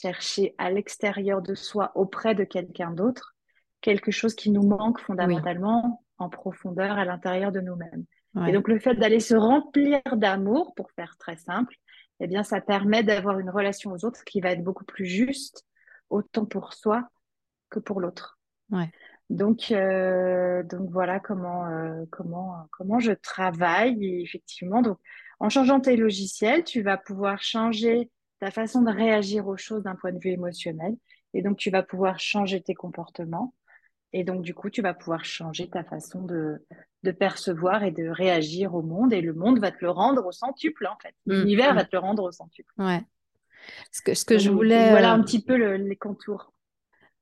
chercher 0.00 0.54
à 0.58 0.70
l'extérieur 0.70 1.42
de 1.42 1.54
soi, 1.54 1.92
auprès 1.94 2.34
de 2.34 2.44
quelqu'un 2.44 2.90
d'autre, 2.90 3.34
quelque 3.80 4.10
chose 4.10 4.34
qui 4.34 4.50
nous 4.50 4.66
manque 4.66 4.98
Oui, 4.98 5.04
fondamentalement 5.04 6.04
en 6.18 6.28
profondeur 6.28 6.98
à 6.98 7.04
l'intérieur 7.04 7.52
de 7.52 7.60
nous-mêmes. 7.60 8.04
Et 8.46 8.52
donc, 8.52 8.68
le 8.68 8.78
fait 8.78 8.94
d'aller 8.94 9.20
se 9.20 9.34
remplir 9.34 10.00
d'amour, 10.14 10.72
pour 10.74 10.90
faire 10.92 11.18
très 11.18 11.36
simple, 11.36 11.74
eh 12.18 12.26
bien, 12.26 12.42
ça 12.42 12.62
permet 12.62 13.02
d'avoir 13.02 13.38
une 13.38 13.50
relation 13.50 13.92
aux 13.92 14.06
autres 14.06 14.24
qui 14.24 14.40
va 14.40 14.52
être 14.52 14.64
beaucoup 14.64 14.86
plus 14.86 15.04
juste, 15.04 15.66
autant 16.08 16.46
pour 16.46 16.72
soi 16.72 17.06
que 17.68 17.78
pour 17.78 18.00
l'autre. 18.00 18.38
Ouais. 18.70 18.90
Donc, 19.28 19.70
euh, 19.70 20.62
donc 20.62 20.90
voilà 20.90 21.20
comment, 21.20 21.66
euh, 21.66 22.04
comment, 22.10 22.66
comment 22.70 22.98
je 23.00 23.12
travaille. 23.12 24.02
Et 24.02 24.22
effectivement, 24.22 24.80
donc, 24.80 24.98
en 25.38 25.50
changeant 25.50 25.80
tes 25.80 25.96
logiciels, 25.96 26.64
tu 26.64 26.80
vas 26.80 26.96
pouvoir 26.96 27.42
changer 27.42 28.10
ta 28.42 28.50
façon 28.50 28.82
de 28.82 28.90
réagir 28.90 29.46
aux 29.46 29.56
choses 29.56 29.84
d'un 29.84 29.94
point 29.94 30.10
de 30.10 30.18
vue 30.18 30.30
émotionnel. 30.32 30.96
Et 31.32 31.42
donc, 31.42 31.58
tu 31.58 31.70
vas 31.70 31.84
pouvoir 31.84 32.18
changer 32.18 32.60
tes 32.60 32.74
comportements. 32.74 33.54
Et 34.12 34.24
donc, 34.24 34.42
du 34.42 34.52
coup, 34.52 34.68
tu 34.68 34.82
vas 34.82 34.94
pouvoir 34.94 35.24
changer 35.24 35.70
ta 35.70 35.84
façon 35.84 36.22
de, 36.22 36.66
de 37.04 37.10
percevoir 37.12 37.84
et 37.84 37.92
de 37.92 38.08
réagir 38.08 38.74
au 38.74 38.82
monde. 38.82 39.12
Et 39.12 39.20
le 39.20 39.32
monde 39.32 39.60
va 39.60 39.70
te 39.70 39.78
le 39.80 39.90
rendre 39.90 40.26
au 40.26 40.32
centuple, 40.32 40.88
en 40.88 40.96
fait. 41.00 41.14
Mm, 41.26 41.32
L'univers 41.34 41.72
va 41.72 41.84
mm. 41.84 41.86
te 41.86 41.90
le 41.92 42.00
rendre 42.00 42.24
au 42.24 42.32
centuple. 42.32 42.74
Ouais. 42.78 43.00
Ce 43.92 44.02
que, 44.02 44.12
ce 44.12 44.24
que 44.24 44.38
je 44.38 44.48
Donc, 44.48 44.56
voulais, 44.56 44.90
voilà 44.90 45.12
euh, 45.12 45.14
un 45.14 45.22
petit 45.22 45.40
peu 45.40 45.56
le- 45.56 45.76
les 45.76 45.94
contours. 45.94 46.52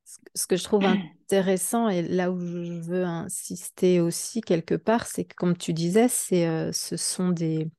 ce 0.07 0.19
ce 0.35 0.47
que 0.47 0.57
je 0.57 0.65
trouve 0.65 0.87
intéressant 0.87 1.91
et 1.91 2.01
là 2.01 2.31
où 2.33 2.41
je 2.41 2.81
veux 2.81 3.05
insister 3.05 4.01
aussi 4.01 4.41
quelque 4.41 4.75
part, 4.75 5.07
c'est 5.07 5.25
que 5.27 5.35
comme 5.35 5.55
tu 5.55 5.75
disais, 5.75 6.09
c'est, 6.09 6.49
euh, 6.49 6.73
ce 6.73 6.97
sont 6.97 7.29
des, 7.29 7.71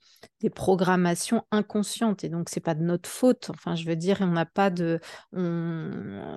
des 0.41 0.49
programmations 0.49 1.43
inconscientes 1.51 2.23
et 2.23 2.29
donc 2.29 2.49
c'est 2.49 2.59
pas 2.59 2.75
de 2.75 2.83
notre 2.83 3.09
faute. 3.09 3.49
Enfin, 3.49 3.75
je 3.75 3.85
veux 3.85 3.95
dire, 3.95 4.17
on 4.21 4.27
n'a 4.27 4.45
pas 4.45 4.69
de, 4.69 4.99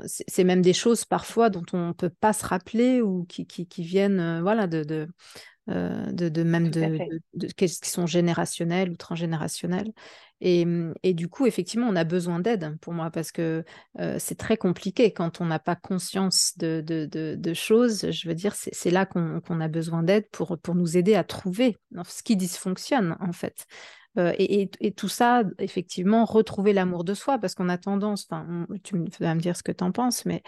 c'est 0.06 0.44
même 0.44 0.62
des 0.62 0.72
choses 0.72 1.04
parfois 1.04 1.50
dont 1.50 1.64
on 1.72 1.92
peut 1.92 2.10
pas 2.10 2.32
se 2.32 2.44
rappeler 2.46 3.00
ou 3.00 3.24
qui, 3.24 3.66
viennent, 3.78 4.20
euh, 4.20 4.42
voilà, 4.42 4.66
de, 4.66 5.08
euh, 5.70 6.12
de, 6.12 6.28
de 6.28 6.42
même 6.42 6.68
de, 6.70 6.98
de, 7.34 7.46
qui 7.46 7.68
sont 7.68 8.06
générationnels 8.06 8.90
ou 8.90 8.96
transgénérationnels. 8.96 9.92
Et, 10.40 10.64
mmh, 10.66 10.94
et 11.02 11.14
du 11.14 11.28
coup, 11.28 11.46
effectivement, 11.46 11.86
on 11.88 11.96
a 11.96 12.04
besoin 12.04 12.38
d'aide 12.40 12.76
pour 12.80 12.92
moi 12.92 13.10
parce 13.10 13.32
que 13.32 13.64
euh, 13.98 14.16
c'est 14.18 14.34
très 14.34 14.56
compliqué 14.56 15.12
quand 15.12 15.40
on 15.40 15.46
n'a 15.46 15.58
pas 15.58 15.76
conscience 15.76 16.52
de, 16.58 16.82
de, 16.82 17.54
choses. 17.54 18.10
Je 18.10 18.28
veux 18.28 18.34
dire, 18.34 18.54
c'est 18.54 18.90
là 18.90 19.06
qu'on 19.06 19.60
a 19.60 19.68
besoin 19.68 20.02
d'aide 20.02 20.28
pour, 20.30 20.58
pour 20.58 20.74
nous 20.74 20.96
aider 20.96 21.14
à 21.14 21.24
trouver 21.24 21.78
ce 22.06 22.22
qui 22.22 22.36
dysfonctionne, 22.36 23.16
en 23.20 23.32
fait. 23.32 23.64
Euh, 24.18 24.32
et, 24.38 24.62
et- 24.62 24.70
et 24.80 24.92
tout 24.92 25.08
ça, 25.08 25.42
effectivement, 25.58 26.24
retrouver 26.24 26.72
l'amour 26.72 27.04
de 27.04 27.14
soi 27.14 27.38
parce 27.38 27.54
qu'on 27.54 27.68
a 27.68 27.78
tendance, 27.78 28.26
enfin, 28.30 28.66
tu 28.84 28.96
vas 29.20 29.34
me 29.34 29.40
dire 29.40 29.56
ce 29.56 29.62
que 29.62 29.72
tu 29.72 29.82
en 29.82 29.90
penses, 29.92 30.24
mais 30.24 30.42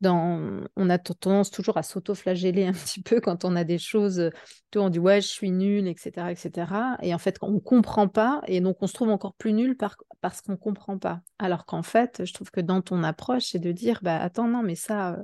dans, 0.00 0.60
on 0.76 0.90
a 0.90 0.98
tendance 0.98 1.50
toujours 1.50 1.76
à 1.76 1.82
s'auto-flageller 1.82 2.66
un 2.66 2.72
petit 2.72 3.02
peu 3.02 3.20
quand 3.20 3.44
on 3.44 3.56
a 3.56 3.64
des 3.64 3.78
choses, 3.78 4.30
tu 4.70 4.78
vois, 4.78 4.86
on 4.86 4.90
dit 4.90 4.98
ouais, 4.98 5.20
je 5.20 5.28
suis 5.28 5.50
nul, 5.50 5.86
etc., 5.88 6.32
etc. 6.32 6.96
Et 7.02 7.14
en 7.14 7.18
fait, 7.18 7.36
on 7.42 7.52
ne 7.52 7.58
comprend 7.58 8.08
pas, 8.08 8.42
et 8.46 8.60
donc 8.60 8.78
on 8.80 8.86
se 8.86 8.94
trouve 8.94 9.10
encore 9.10 9.34
plus 9.34 9.52
nul 9.52 9.76
par- 9.76 9.96
parce 10.20 10.40
qu'on 10.42 10.52
ne 10.52 10.56
comprend 10.56 10.98
pas. 10.98 11.20
Alors 11.38 11.64
qu'en 11.66 11.82
fait, 11.82 12.24
je 12.24 12.32
trouve 12.32 12.50
que 12.50 12.60
dans 12.60 12.82
ton 12.82 13.02
approche, 13.02 13.44
c'est 13.52 13.58
de 13.58 13.72
dire, 13.72 14.00
bah 14.02 14.20
attends, 14.20 14.48
non, 14.48 14.62
mais 14.62 14.74
ça, 14.74 15.16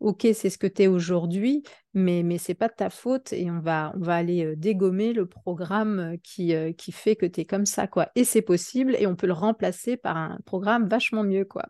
ok, 0.00 0.26
c'est 0.34 0.50
ce 0.50 0.58
que 0.58 0.66
tu 0.66 0.82
es 0.82 0.86
aujourd'hui, 0.86 1.62
mais, 1.94 2.22
mais 2.22 2.38
c'est 2.38 2.54
pas 2.54 2.68
de 2.68 2.74
ta 2.74 2.90
faute, 2.90 3.32
et 3.32 3.50
on 3.50 3.60
va, 3.60 3.92
aller 4.08 4.56
dégommer 4.56 5.12
le 5.12 5.26
programme 5.26 6.16
qui, 6.22 6.54
qui 6.76 6.92
fait 6.92 7.16
que 7.16 7.26
tu 7.26 7.40
es 7.40 7.44
comme 7.44 7.66
ça, 7.66 7.86
quoi. 7.86 8.08
Et 8.14 8.24
c'est 8.24 8.42
possible, 8.42 8.94
et 8.98 9.06
on 9.06 9.16
peut 9.16 9.26
le 9.26 9.32
remplacer 9.32 9.96
par 9.96 10.16
un 10.16 10.38
programme 10.46 10.88
vachement 10.88 11.24
mieux, 11.24 11.44
quoi. 11.44 11.64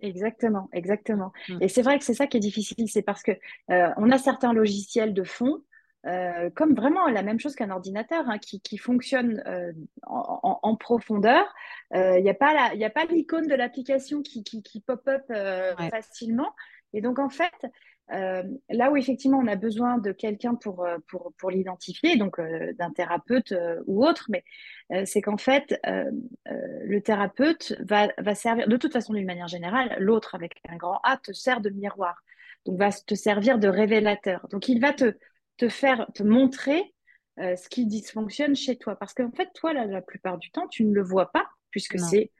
Exactement, 0.00 0.68
exactement. 0.72 1.32
Mm. 1.48 1.58
Et 1.62 1.68
c'est 1.68 1.82
vrai 1.82 1.98
que 1.98 2.04
c'est 2.04 2.14
ça 2.14 2.26
qui 2.26 2.36
est 2.36 2.40
difficile, 2.40 2.88
c'est 2.88 3.02
parce 3.02 3.22
que 3.22 3.32
euh, 3.70 3.88
on 3.96 4.10
a 4.10 4.18
certains 4.18 4.52
logiciels 4.52 5.12
de 5.12 5.24
fond, 5.24 5.62
euh, 6.06 6.50
comme 6.50 6.74
vraiment 6.74 7.08
la 7.08 7.22
même 7.22 7.40
chose 7.40 7.56
qu'un 7.56 7.70
ordinateur, 7.70 8.28
hein, 8.28 8.38
qui, 8.38 8.60
qui 8.60 8.78
fonctionne 8.78 9.42
euh, 9.46 9.72
en, 10.04 10.76
profondeur. 10.76 11.44
Il 11.94 12.22
n'y 12.22 12.30
a 12.30 12.34
pas 12.34 12.54
la, 12.54 13.04
l'icône 13.10 13.48
de 13.48 13.54
l'application 13.54 14.22
qui, 14.22 14.44
qui, 14.44 14.62
qui 14.62 14.80
pop-up 14.80 15.24
Ouais. 15.28 15.90
facilement. 15.90 16.54
Et 16.92 17.00
donc 17.00 17.18
en 17.18 17.28
fait, 17.28 17.66
euh, 18.12 18.42
là 18.70 18.90
où 18.90 18.96
effectivement 18.96 19.38
on 19.38 19.46
a 19.46 19.56
besoin 19.56 19.98
de 19.98 20.12
quelqu'un 20.12 20.54
pour, 20.54 20.84
euh, 20.84 20.98
pour, 21.08 21.32
pour 21.38 21.50
l'identifier, 21.50 22.16
donc 22.16 22.38
euh, 22.38 22.72
d'un 22.74 22.90
thérapeute 22.90 23.52
euh, 23.52 23.82
ou 23.86 24.04
autre, 24.06 24.26
mais 24.30 24.44
c'est 25.04 25.20
qu'en 25.20 25.36
fait, 25.36 25.78
le 25.84 27.00
thérapeute 27.00 27.76
va, 27.80 28.08
va 28.16 28.34
servir, 28.34 28.68
de 28.68 28.76
toute 28.78 28.94
façon, 28.94 29.12
d'une 29.12 29.26
manière 29.26 29.46
générale, 29.46 29.94
l'autre 29.98 30.34
avec 30.34 30.62
un 30.66 30.76
grand 30.76 30.98
A 31.02 31.18
te 31.18 31.32
sert 31.32 31.60
de 31.60 31.68
miroir, 31.68 32.22
donc 32.64 32.78
va 32.78 32.90
te 32.90 33.14
servir 33.14 33.58
de 33.58 33.68
révélateur. 33.68 34.48
Donc 34.50 34.66
il 34.68 34.80
va 34.80 34.94
te, 34.94 35.14
te 35.58 35.68
faire, 35.68 36.06
te 36.14 36.22
montrer 36.22 36.94
ce 37.36 37.68
qui 37.68 37.84
dysfonctionne 37.84 38.56
chez 38.56 38.78
toi. 38.78 38.96
Parce 38.96 39.12
qu'en 39.12 39.30
fait, 39.30 39.50
toi, 39.52 39.74
la, 39.74 39.84
la 39.84 40.00
plupart 40.00 40.38
du 40.38 40.50
temps, 40.50 40.68
tu 40.68 40.86
ne 40.86 40.94
le 40.94 41.02
vois 41.02 41.30
pas, 41.32 41.46
puisque 41.70 41.98
c'est 41.98 42.32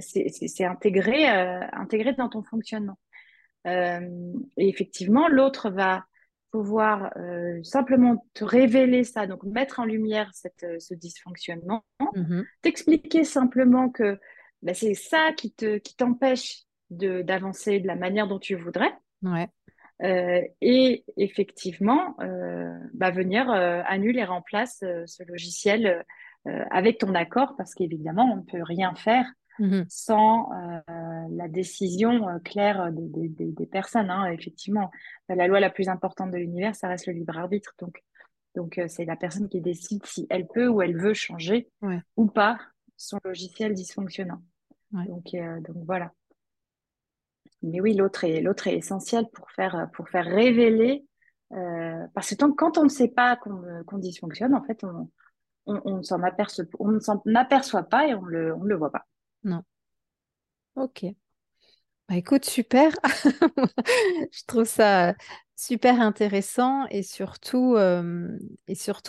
c'est 0.00 0.64
intégré, 0.64 1.28
intégré 1.28 2.12
dans 2.14 2.28
ton 2.28 2.42
fonctionnement. 2.42 2.98
Euh, 3.66 4.32
et 4.56 4.68
effectivement, 4.68 5.28
l'autre 5.28 5.70
va 5.70 6.04
pouvoir 6.52 7.12
euh, 7.16 7.62
simplement 7.62 8.24
te 8.32 8.44
révéler 8.44 9.04
ça, 9.04 9.26
donc 9.26 9.42
mettre 9.42 9.80
en 9.80 9.84
lumière 9.84 10.30
cette, 10.32 10.64
euh, 10.64 10.78
ce 10.78 10.94
dysfonctionnement, 10.94 11.84
Mhm. 12.14 12.44
t'expliquer 12.62 13.24
simplement 13.24 13.90
que 13.90 14.18
bah, 14.62 14.72
c'est 14.72 14.94
ça 14.94 15.32
qui 15.36 15.52
te, 15.52 15.78
qui 15.78 15.96
t'empêche 15.96 16.62
de, 16.90 17.22
d'avancer 17.22 17.80
de 17.80 17.86
la 17.86 17.96
manière 17.96 18.26
dont 18.28 18.38
tu 18.38 18.54
voudrais. 18.54 18.92
Ouais. 19.22 19.48
Euh, 20.02 20.42
et 20.60 21.04
effectivement, 21.16 22.16
euh, 22.20 22.72
bah, 22.94 23.10
venir 23.10 23.50
annuler 23.50 24.20
et 24.20 24.24
remplace 24.24 24.78
ce 24.80 25.22
logiciel 25.24 26.04
avec 26.70 26.98
ton 26.98 27.14
accord, 27.14 27.56
parce 27.56 27.74
qu'évidemment, 27.74 28.30
on 28.32 28.36
ne 28.36 28.42
peut 28.42 28.62
rien 28.62 28.94
faire 28.94 29.26
Mhm. 29.58 29.84
sans 29.88 30.50
euh, 30.52 30.80
la 31.30 31.48
décision 31.48 32.28
euh, 32.28 32.38
claire 32.40 32.90
des, 32.92 33.28
des- 33.28 33.52
des 33.52 33.66
personnes. 33.66 34.10
hein. 34.10 34.26
Effectivement, 34.30 34.90
la 35.28 35.46
loi 35.46 35.60
la 35.60 35.70
plus 35.70 35.88
importante 35.88 36.30
de 36.30 36.36
l'univers, 36.38 36.74
ça 36.74 36.88
reste 36.88 37.06
le 37.06 37.12
libre 37.14 37.36
arbitre. 37.38 37.74
Donc, 37.78 38.02
donc 38.54 38.78
euh, 38.78 38.86
c'est 38.88 39.04
la 39.04 39.16
personne 39.16 39.48
qui 39.48 39.60
décide 39.60 40.04
si 40.06 40.26
elle 40.30 40.46
peut 40.46 40.68
ou 40.68 40.82
elle 40.82 40.96
veut 40.96 41.14
changer 41.14 41.68
Ouais. 41.82 42.00
ou 42.16 42.26
pas 42.26 42.58
son 42.96 43.18
logiciel 43.24 43.74
dysfonctionnant. 43.74 44.42
Ouais. 44.92 45.06
Donc, 45.06 45.34
donc 45.66 45.84
voilà. 45.84 46.12
Mais 47.62 47.80
oui, 47.80 47.94
l'autre 47.94 48.24
est, 48.24 48.40
l'autre 48.40 48.66
est 48.68 48.76
essentiel 48.76 49.26
pour 49.32 49.50
faire, 49.50 49.88
pour 49.94 50.08
faire 50.08 50.24
révéler. 50.26 51.04
euh, 51.52 52.06
parce 52.14 52.30
que 52.30 52.34
tant, 52.36 52.52
quand 52.52 52.78
on 52.78 52.84
ne 52.84 52.88
sait 52.88 53.08
pas 53.08 53.36
qu'on 53.36 53.62
qu'on 53.86 53.98
dysfonctionne, 53.98 54.54
en 54.54 54.62
fait, 54.62 54.84
on, 54.84 55.10
on, 55.66 55.80
on 55.84 55.96
ne 55.98 56.02
s'en 56.02 56.22
aperçoit, 56.22 56.64
on 56.78 56.88
ne 56.88 56.98
s'en 57.00 57.22
aperçoit 57.34 57.82
pas 57.84 58.06
et 58.08 58.14
on 58.14 58.24
le, 58.24 58.54
on 58.54 58.62
le 58.62 58.74
voit 58.76 58.90
pas. 58.92 59.04
Non. 59.50 59.64
Ok. 60.74 61.16
Bah, 62.08 62.16
écoute, 62.16 62.44
super. 62.44 62.92
Je 64.32 64.44
trouve 64.46 64.64
ça 64.64 65.14
super 65.56 66.00
intéressant 66.00 66.86
et 66.90 67.02
surtout, 67.02 67.74
euh, 67.76 68.28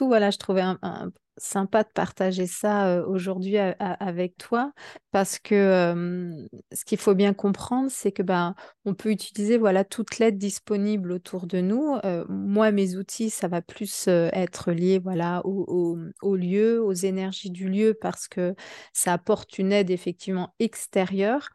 voilà, 0.08 0.32
je 0.32 0.38
trouvais 0.38 0.62
un- 0.82 1.12
sympa 1.38 1.84
de 1.84 1.90
partager 1.94 2.48
ça 2.48 3.04
aujourd'hui 3.08 3.58
avec 3.58 4.38
toi 4.38 4.74
parce 5.12 5.40
que 5.40 6.48
ce 6.74 6.86
qu'il 6.86 6.98
faut 6.98 7.16
bien 7.16 7.34
comprendre, 7.34 7.90
c'est 7.92 8.12
que 8.12 8.24
bah, 8.24 8.56
on 8.86 8.94
peut 8.94 9.12
utiliser 9.12 9.58
voilà 9.58 9.84
toute 9.84 10.20
l'aide 10.20 10.38
disponible 10.38 11.12
autour 11.12 11.48
de 11.48 11.62
nous. 11.62 11.98
Moi, 12.30 12.72
mes 12.72 12.96
outils, 12.98 13.30
ça 13.30 13.48
va 13.48 13.62
plus 13.62 14.08
être 14.08 14.72
lié 14.72 15.00
voilà 15.00 15.42
au, 15.46 15.66
au- 15.68 15.98
au 16.22 16.36
lieu, 16.36 16.82
aux 16.84 16.94
énergies 16.94 17.52
du 17.52 17.70
lieu 17.70 17.94
parce 18.00 18.28
que 18.28 18.56
ça 18.94 19.14
apporte 19.14 19.58
une 19.60 19.72
aide 19.72 19.90
effectivement 19.90 20.54
extérieure 20.60 21.50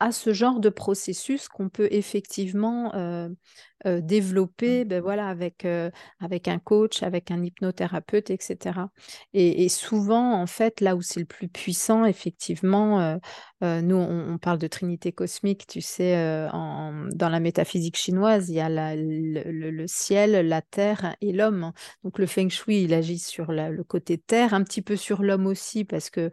à 0.00 0.12
ce 0.12 0.32
genre 0.32 0.60
de 0.60 0.68
processus 0.68 1.48
qu'on 1.48 1.68
peut 1.68 1.88
effectivement 1.90 2.94
euh, 2.94 3.28
euh, 3.86 4.00
développer 4.00 4.84
ben 4.84 5.00
voilà, 5.02 5.28
avec, 5.28 5.64
euh, 5.64 5.90
avec 6.20 6.48
un 6.48 6.58
coach, 6.58 7.02
avec 7.02 7.30
un 7.30 7.42
hypnothérapeute, 7.42 8.30
etc. 8.30 8.90
Et, 9.34 9.64
et 9.64 9.68
souvent, 9.68 10.34
en 10.40 10.46
fait, 10.46 10.80
là 10.80 10.96
où 10.96 11.02
c'est 11.02 11.20
le 11.20 11.26
plus 11.26 11.48
puissant, 11.48 12.04
effectivement, 12.04 13.18
nous, 13.62 13.96
on, 13.96 14.34
on 14.34 14.38
parle 14.38 14.58
de 14.58 14.66
trinité 14.66 15.12
cosmique, 15.12 15.66
tu 15.66 15.80
sais, 15.80 16.16
en- 16.52 17.06
dans 17.12 17.28
la 17.28 17.40
métaphysique 17.40 17.96
chinoise, 17.96 18.48
il 18.50 18.56
y 18.56 18.60
a 18.60 18.68
la- 18.68 18.96
le, 18.96 19.42
le- 19.50 19.70
le 19.70 19.86
ciel, 19.86 20.46
la 20.48 20.62
terre 20.62 21.16
et 21.20 21.32
l'homme. 21.32 21.72
Donc 22.04 22.18
le 22.18 22.26
feng 22.26 22.48
shui, 22.48 22.82
il 22.84 22.94
agit 22.94 23.18
sur 23.18 23.52
la- 23.52 23.70
le 23.70 23.84
côté 23.84 24.18
terre, 24.18 24.54
un 24.54 24.62
petit 24.64 24.82
peu 24.82 24.96
sur 24.96 25.22
l'homme 25.22 25.46
aussi, 25.46 25.84
parce 25.84 26.10
que 26.10 26.30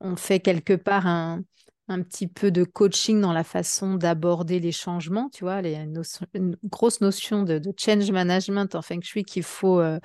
on 0.00 0.16
fait 0.16 0.40
quelque 0.40 0.74
part 0.74 1.06
un, 1.06 1.42
un 1.88 2.02
petit 2.02 2.26
peu 2.26 2.50
de 2.50 2.64
coaching 2.64 3.20
dans 3.20 3.32
la 3.32 3.44
façon 3.44 3.94
d'aborder 3.94 4.58
les 4.58 4.72
changements, 4.72 5.28
tu 5.30 5.44
vois, 5.44 5.60
les 5.60 5.74
une 6.34 6.56
grosse 6.64 7.00
notion 7.00 7.42
de, 7.42 7.60
change 7.76 8.10
management 8.10 8.74
en 8.74 8.82
Feng 8.82 9.02
Shui 9.02 9.24
qu'il 9.24 9.42
faut 9.42 9.80
euh, 9.80 9.98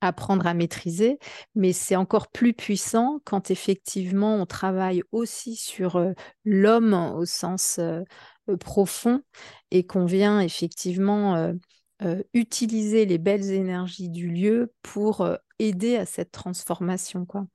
apprendre 0.00 0.46
à 0.46 0.54
maîtriser, 0.54 1.18
mais 1.54 1.72
c'est 1.72 1.96
encore 1.96 2.28
plus 2.28 2.52
puissant 2.52 3.20
quand 3.24 3.50
effectivement 3.50 4.36
on 4.36 4.46
travaille 4.46 5.02
aussi 5.12 5.54
sur 5.54 5.96
euh, 5.96 6.12
l'homme 6.44 6.94
au 6.94 7.24
sens 7.26 7.78
euh, 7.78 8.02
profond 8.58 9.20
et 9.70 9.86
qu'on 9.86 10.06
vient 10.06 10.40
effectivement 10.40 11.52
utiliser 12.34 13.04
les 13.04 13.18
belles 13.18 13.50
énergies 13.52 14.08
du 14.08 14.28
lieu 14.28 14.72
pour 14.82 15.28
aider 15.60 15.94
à 15.96 16.06
cette 16.06 16.32
transformation, 16.32 17.26
quoi. 17.26 17.46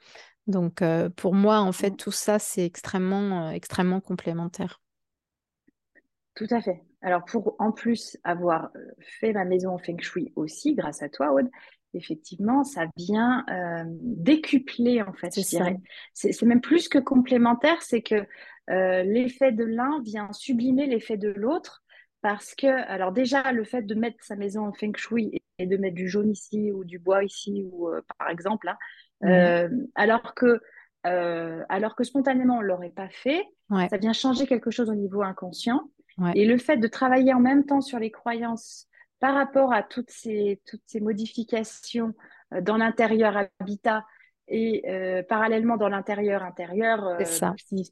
Donc, 0.47 0.81
euh, 0.81 1.09
pour 1.09 1.33
moi, 1.33 1.59
en 1.59 1.71
fait, 1.71 1.91
tout 1.91 2.11
ça, 2.11 2.39
c'est 2.39 2.65
extrêmement, 2.65 3.47
euh, 3.47 3.51
extrêmement 3.51 3.99
complémentaire. 3.99 4.79
Tout 6.35 6.47
à 6.51 6.61
fait. 6.61 6.81
Alors, 7.01 7.23
pour 7.25 7.55
en 7.59 7.71
plus 7.71 8.17
avoir 8.23 8.69
euh, 8.75 8.79
fait 9.19 9.33
ma 9.33 9.45
maison 9.45 9.71
en 9.71 9.77
Feng 9.77 9.99
Shui 9.99 10.31
aussi, 10.35 10.75
grâce 10.75 11.01
à 11.01 11.09
toi, 11.09 11.31
Aude, 11.33 11.49
effectivement, 11.93 12.63
ça 12.63 12.85
vient 12.97 13.45
euh, 13.49 13.83
décupler, 13.87 15.01
en 15.01 15.13
fait, 15.13 15.31
C'est 15.31 15.41
je 15.41 15.47
ça. 15.47 15.57
dirais. 15.57 15.77
C'est 16.13 16.31
c'est 16.31 16.45
même 16.45 16.61
plus 16.61 16.89
que 16.89 16.99
complémentaire, 16.99 17.81
c'est 17.81 18.01
que 18.01 18.25
l'effet 18.67 19.51
de 19.51 19.63
l'un 19.63 20.01
vient 20.01 20.31
sublimer 20.33 20.87
l'effet 20.87 21.17
de 21.17 21.29
l'autre. 21.29 21.83
Parce 22.21 22.55
que, 22.55 22.65
alors 22.65 23.11
déjà, 23.11 23.51
le 23.51 23.63
fait 23.63 23.83
de 23.83 23.93
mettre 23.93 24.17
sa 24.23 24.35
maison 24.35 24.65
en 24.65 24.73
Feng 24.73 24.95
Shui 24.95 25.29
et 25.33 25.41
et 25.57 25.65
de 25.67 25.77
mettre 25.77 25.95
du 25.95 26.09
jaune 26.09 26.31
ici 26.31 26.71
ou 26.71 26.83
du 26.83 26.99
bois 26.99 27.23
ici, 27.23 27.63
ou 27.71 27.89
euh, 27.89 28.01
par 28.17 28.29
exemple, 28.29 28.67
hein, 28.67 28.77
Mhm. 29.21 29.31
euh, 29.31 29.69
alors 29.95 30.33
que, 30.33 30.61
euh, 31.07 31.63
alors 31.69 31.95
que 31.95 32.03
spontanément, 32.03 32.57
on 32.57 32.61
ne 32.61 32.67
l'aurait 32.67 32.89
pas 32.89 33.09
fait, 33.09 33.45
Ouais, 33.69 33.89
ça 33.89 33.97
vient 33.97 34.13
changer 34.13 34.45
quelque 34.47 34.71
chose 34.71 34.89
au 34.89 34.95
niveau 34.95 35.21
inconscient. 35.23 35.81
ouais, 36.19 36.31
Et 36.35 36.45
le 36.45 36.57
fait 36.57 36.77
de 36.77 36.87
travailler 36.87 37.33
en 37.33 37.39
même 37.39 37.65
temps 37.65 37.81
sur 37.81 37.99
les 37.99 38.11
croyances 38.11 38.87
par 39.19 39.33
rapport 39.33 39.73
à 39.73 39.81
toutes 39.83 40.11
ces, 40.11 40.61
toutes 40.67 40.83
ces 40.85 40.99
modifications 40.99 42.13
euh, 42.53 42.61
dans 42.61 42.77
l'intérieur 42.77 43.47
habitat 43.59 44.03
et 44.47 44.83
euh, 44.87 45.23
parallèlement 45.23 45.77
dans 45.77 45.89
l'intérieur 45.89 46.43
intérieur 46.43 47.03
euh, 47.07 47.23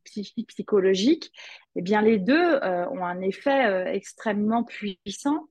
psychique, 0.04 0.48
psychologique, 0.50 1.32
eh 1.76 1.82
bien 1.82 2.02
les 2.02 2.20
deux 2.20 2.56
euh, 2.62 2.88
ont 2.90 3.04
un 3.04 3.22
effet 3.22 3.96
extrêmement 3.96 4.64
puissant 4.64 5.48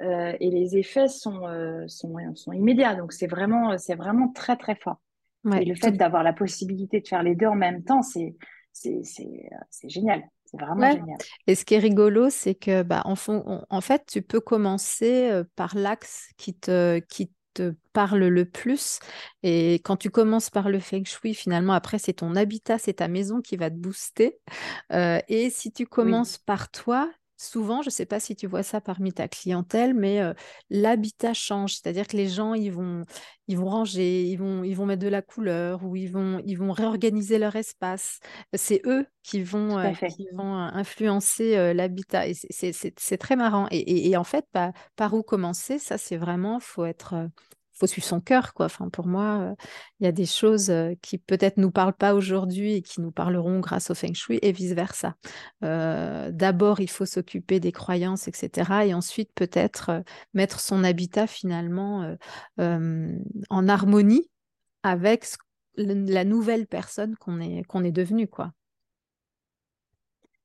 et 0.00 0.50
les 0.50 0.76
effets 0.76 1.06
sont, 1.08 1.42
sont, 1.86 2.16
sont 2.34 2.52
immédiats. 2.52 2.96
Donc 2.96 3.12
c'est 3.12 3.28
vraiment, 3.28 3.78
c'est 3.78 3.94
vraiment 3.94 4.28
très 4.28 4.56
très 4.56 4.74
fort. 4.74 4.98
Et 5.54 5.64
le 5.64 5.74
fait 5.74 5.92
d'avoir 5.92 6.22
la 6.22 6.32
possibilité 6.32 7.00
de 7.00 7.08
faire 7.08 7.22
les 7.22 7.34
deux 7.36 7.46
en 7.46 7.54
même 7.54 7.84
temps, 7.84 8.02
c'est, 8.02 8.34
génial. 9.84 10.22
C'est 10.44 10.60
vraiment 10.60 10.88
ouais. 10.88 10.90
génial. 10.90 11.20
Et 11.46 11.54
ce 11.54 11.64
qui 11.64 11.74
est 11.74 11.78
rigolo, 11.78 12.30
c'est 12.30 12.54
que, 12.54 12.82
bah, 12.82 13.02
en 13.04 13.16
fond, 13.16 13.42
on- 13.46 13.64
en 13.70 13.80
fait, 13.80 14.04
tu 14.06 14.22
peux 14.22 14.40
commencer 14.40 15.30
euh, 15.30 15.44
par 15.56 15.76
l'axe 15.76 16.28
qui 16.36 16.54
te, 16.54 16.98
qui 17.00 17.32
te 17.54 17.74
parle 17.92 18.24
le 18.26 18.44
plus. 18.44 18.98
Et 19.42 19.74
quand 19.84 19.96
tu 19.96 20.10
commences 20.10 20.50
par 20.50 20.68
le 20.68 20.80
feng 20.80 21.04
shui, 21.04 21.34
finalement, 21.34 21.72
après, 21.74 21.98
c'est 21.98 22.14
ton 22.14 22.34
habitat, 22.36 22.78
c'est 22.78 22.94
ta 22.94 23.08
maison 23.08 23.40
qui 23.40 23.56
va 23.56 23.70
te 23.70 23.76
booster. 23.76 24.40
Euh, 24.92 25.20
et 25.28 25.50
si 25.50 25.70
tu 25.72 25.86
Oui, 25.98 26.24
commences 26.26 26.38
par 26.38 26.70
toi, 26.70 27.10
souvent, 27.36 27.82
je 27.82 27.88
ne 27.88 27.92
sais 27.92 28.06
pas 28.06 28.20
si 28.20 28.36
tu 28.36 28.46
vois 28.46 28.62
ça 28.62 28.80
parmi 28.80 29.12
ta 29.12 29.28
clientèle, 29.28 29.94
mais 29.94 30.20
euh, 30.20 30.34
l'habitat 30.70 31.34
change. 31.34 31.74
C'est-à-dire 31.74 32.06
que 32.06 32.16
les 32.16 32.28
gens, 32.28 32.54
ils 32.54 32.70
vont, 32.72 33.02
ils 33.48 33.58
vont 33.58 33.68
ranger, 33.68 34.24
ils 34.24 34.36
vont, 34.36 34.64
ils 34.64 34.74
vont 34.74 34.86
mettre 34.86 35.02
de 35.02 35.08
la 35.08 35.22
couleur 35.22 35.84
ou 35.84 35.96
ils 35.96 36.10
vont, 36.10 36.40
ils 36.46 36.56
vont 36.58 36.72
réorganiser 36.72 37.38
leur 37.38 37.56
espace. 37.56 38.20
C'est 38.54 38.80
eux 38.86 39.06
qui 39.22 39.42
vont, 39.42 39.78
euh, 39.78 39.94
qui 40.06 40.28
vont 40.32 40.54
influencer 40.56 41.56
euh, 41.56 41.74
l'habitat. 41.74 42.26
Et 42.28 42.34
c'est 42.34 43.18
très 43.18 43.36
marrant. 43.36 43.66
Et, 43.70 43.78
et- 43.78 44.10
et 44.10 44.16
en 44.16 44.24
fait, 44.24 44.46
bah, 44.54 44.72
par 44.96 45.14
où 45.14 45.22
commencer, 45.22 45.78
ça, 45.78 45.98
c'est 45.98 46.16
vraiment, 46.16 46.60
faut 46.60 46.84
être... 46.84 47.28
faut 47.74 47.86
suivre 47.86 48.06
son 48.06 48.20
cœur, 48.20 48.54
quoi. 48.54 48.66
Enfin, 48.66 48.88
pour 48.88 49.06
moi, 49.06 49.40
euh, 49.40 49.54
il 50.00 50.04
y 50.04 50.06
a 50.06 50.12
des 50.12 50.26
choses 50.26 50.70
euh, 50.70 50.94
qui 51.02 51.18
peut-être 51.18 51.56
nous 51.56 51.70
parlent 51.70 51.94
pas 51.94 52.14
aujourd'hui 52.14 52.74
et 52.74 52.82
qui 52.82 53.00
nous 53.00 53.10
parleront 53.10 53.60
grâce 53.60 53.90
au 53.90 53.94
feng 53.94 54.14
shui 54.14 54.38
et 54.42 54.52
vice-versa. 54.52 55.16
Euh, 55.64 56.30
d'abord, 56.30 56.80
il 56.80 56.90
faut 56.90 57.06
s'occuper 57.06 57.60
des 57.60 57.72
croyances, 57.72 58.28
etc. 58.28 58.86
Et 58.86 58.94
ensuite, 58.94 59.30
peut-être 59.34 60.02
mettre 60.32 60.60
son 60.60 60.84
habitat 60.84 61.26
finalement 61.26 62.16
en 62.58 63.68
harmonie 63.68 64.30
avec 64.82 65.26
la 65.76 66.24
nouvelle 66.24 66.66
personne 66.66 67.16
qu'on 67.16 67.40
est, 67.40 67.64
qu'on 67.64 67.84
est 67.84 67.92
devenue, 67.92 68.28
quoi. 68.28 68.52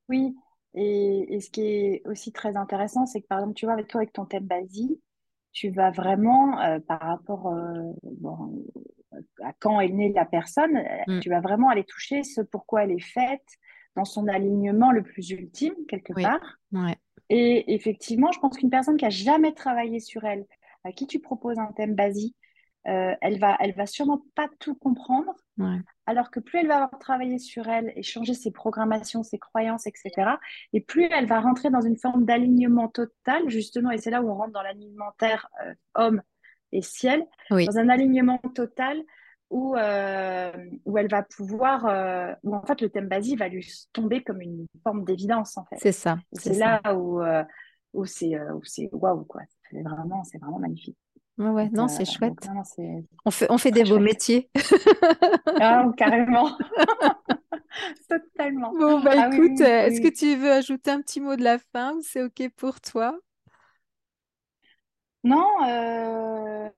Oui, 0.08 0.36
et, 0.74 1.36
et 1.36 1.42
ce 1.42 1.52
qui 1.52 1.62
est 1.62 2.02
aussi 2.06 2.32
très 2.32 2.56
intéressant, 2.56 3.06
c'est 3.06 3.22
que 3.22 3.28
par 3.28 3.40
exemple, 3.40 3.56
tu 3.56 3.66
vois, 3.66 3.74
avec 3.74 3.88
toi, 3.88 4.02
avec 4.02 4.14
ton 4.14 4.26
thème 4.26 4.46
Basie, 4.46 5.00
tu 5.52 5.70
vas 5.72 5.92
vraiment, 5.92 6.60
euh, 6.62 6.80
par 6.80 7.00
rapport 7.02 7.48
euh, 7.48 7.92
bon, 8.04 8.64
à 9.44 9.54
quand 9.60 9.80
est 9.82 9.90
née 9.90 10.12
la 10.14 10.26
personne, 10.26 10.78
euh, 10.78 11.04
Mm. 11.08 11.20
tu 11.20 11.30
vas 11.30 11.42
vraiment 11.42 11.70
aller 11.70 11.84
toucher 11.84 12.24
ce 12.24 12.42
pourquoi 12.42 12.84
elle 12.84 12.92
est 12.92 13.00
faite 13.00 13.46
dans 13.96 14.06
son 14.06 14.28
alignement 14.28 14.92
le 14.92 15.04
plus 15.04 15.30
ultime, 15.32 15.74
quelque 15.88 16.14
Oui, 16.16 16.24
part. 16.24 16.58
ouais, 16.74 16.98
Et 17.30 17.74
effectivement, 17.74 18.32
je 18.32 18.40
pense 18.40 18.58
qu'une 18.58 18.70
personne 18.70 18.98
qui 18.98 19.06
a 19.06 19.10
jamais 19.10 19.54
travaillé 19.54 20.00
sur 20.00 20.24
elle, 20.26 20.46
à 20.84 20.92
qui 20.92 21.08
tu 21.08 21.20
proposes 21.20 21.60
un 21.60 21.72
thème 21.74 21.96
Basie, 21.96 22.36
euh, 22.88 23.16
elle 23.22 23.40
va, 23.40 23.58
elle 23.60 23.76
va 23.76 23.86
sûrement 23.86 24.24
pas 24.36 24.48
tout 24.60 24.76
comprendre 24.76 25.34
ouais, 25.58 25.80
alors 26.10 26.32
que 26.32 26.40
plus 26.40 26.58
elle 26.58 26.68
va 26.68 26.84
avoir 26.84 27.00
travaillé 27.00 27.38
sur 27.38 27.68
elle 27.68 27.94
et 27.96 28.02
changé 28.02 28.34
ses 28.34 28.50
programmations, 28.50 29.22
ses 29.22 29.38
croyances, 29.38 29.86
etc., 29.86 30.32
et 30.74 30.82
plus 30.82 31.08
elle 31.12 31.28
va 31.28 31.40
rentrer 31.40 31.70
dans 31.70 31.82
une 31.82 31.98
forme 31.98 32.26
d'alignement 32.26 32.88
total, 32.88 33.48
justement, 33.48 33.92
et 33.92 34.00
c'est 34.00 34.10
là 34.10 34.24
où 34.24 34.32
on 34.32 34.34
rentre 34.34 34.52
dans 34.52 34.64
l'alimentaire 34.64 35.48
euh, 35.64 35.74
homme 35.94 36.24
et 36.72 36.82
ciel, 36.82 37.24
dans 37.52 37.78
un 37.78 37.90
alignement 37.90 38.40
total 38.56 38.98
où, 39.52 39.76
euh, 39.76 40.52
où 40.86 40.98
elle 40.98 41.10
va 41.10 41.22
pouvoir, 41.22 41.86
euh, 41.86 42.34
où 42.42 42.56
en 42.56 42.64
fait 42.64 42.82
le 42.82 42.90
thème 42.90 43.08
basique 43.08 43.38
va 43.38 43.48
lui 43.48 43.68
tomber 43.94 44.24
comme 44.24 44.42
une 44.42 44.66
forme 44.84 45.06
d'évidence 45.06 45.58
en 45.58 45.66
fait. 45.66 45.78
C'est 45.78 45.92
ça. 45.92 46.18
C'est 46.34 46.58
là 46.58 46.82
où, 46.96 47.22
où 47.94 48.06
c'est 48.06 48.36
waouh 48.92 49.26
quoi. 49.26 49.42
C'est 49.70 49.84
vraiment, 49.84 50.24
c'est 50.24 50.40
vraiment 50.40 50.60
magnifique. 50.60 50.98
Ouais, 51.40 51.70
non, 51.70 51.88
c'est 51.88 52.04
chouette. 52.04 52.34
on 53.26 53.32
fait, 53.32 53.48
on 53.50 53.58
fait 53.58 53.72
des 53.72 53.86
beaux 53.86 54.00
métiers. 54.00 54.50
ah, 55.62 55.86
carrément. 55.98 56.52
Totalement. 58.10 58.74
Bon, 58.74 59.00
bah 59.00 59.12
ah 59.16 59.30
écoute, 59.32 59.62
est-ce 59.62 60.02
que 60.02 60.10
tu 60.10 60.36
veux 60.36 60.52
ajouter 60.52 60.92
un 60.92 61.02
petit 61.02 61.22
mot 61.22 61.38
de 61.38 61.44
la 61.44 61.58
fin 61.58 61.94
ou 61.94 62.02
c'est 62.02 62.24
OK 62.24 62.50
pour 62.58 62.82
toi? 62.82 63.18
Non, 65.24 65.48
euh, 65.66 66.70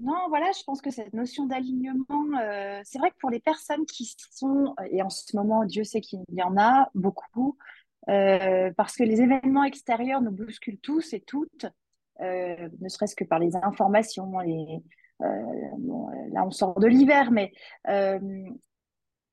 non, 0.00 0.28
voilà, 0.28 0.50
je 0.52 0.62
pense 0.64 0.80
que 0.80 0.90
cette 0.90 1.12
notion 1.12 1.46
d'alignement, 1.46 2.04
euh, 2.40 2.80
c'est 2.84 2.98
vrai 2.98 3.10
que 3.10 3.16
pour 3.20 3.30
les 3.30 3.40
personnes 3.40 3.86
qui 3.86 4.14
sont, 4.30 4.74
et 4.90 5.02
en 5.02 5.10
ce 5.10 5.36
moment, 5.36 5.64
Dieu 5.64 5.82
sait 5.84 6.00
qu'il 6.00 6.22
y 6.32 6.42
en 6.42 6.56
a 6.56 6.90
beaucoup, 6.94 7.56
euh, 8.08 8.72
parce 8.76 8.96
que 8.96 9.02
les 9.02 9.20
événements 9.20 9.64
extérieurs 9.64 10.20
nous 10.20 10.30
bousculent 10.30 10.80
tous 10.80 11.12
et 11.12 11.20
toutes, 11.20 11.66
euh, 12.20 12.68
ne 12.80 12.88
serait-ce 12.88 13.16
que 13.16 13.24
par 13.24 13.38
les 13.38 13.56
informations. 13.56 14.40
Et, 14.42 14.82
euh, 15.22 15.26
là, 16.32 16.44
on 16.44 16.50
sort 16.50 16.78
de 16.78 16.86
l'hiver, 16.86 17.30
mais 17.30 17.52
euh, 17.88 18.18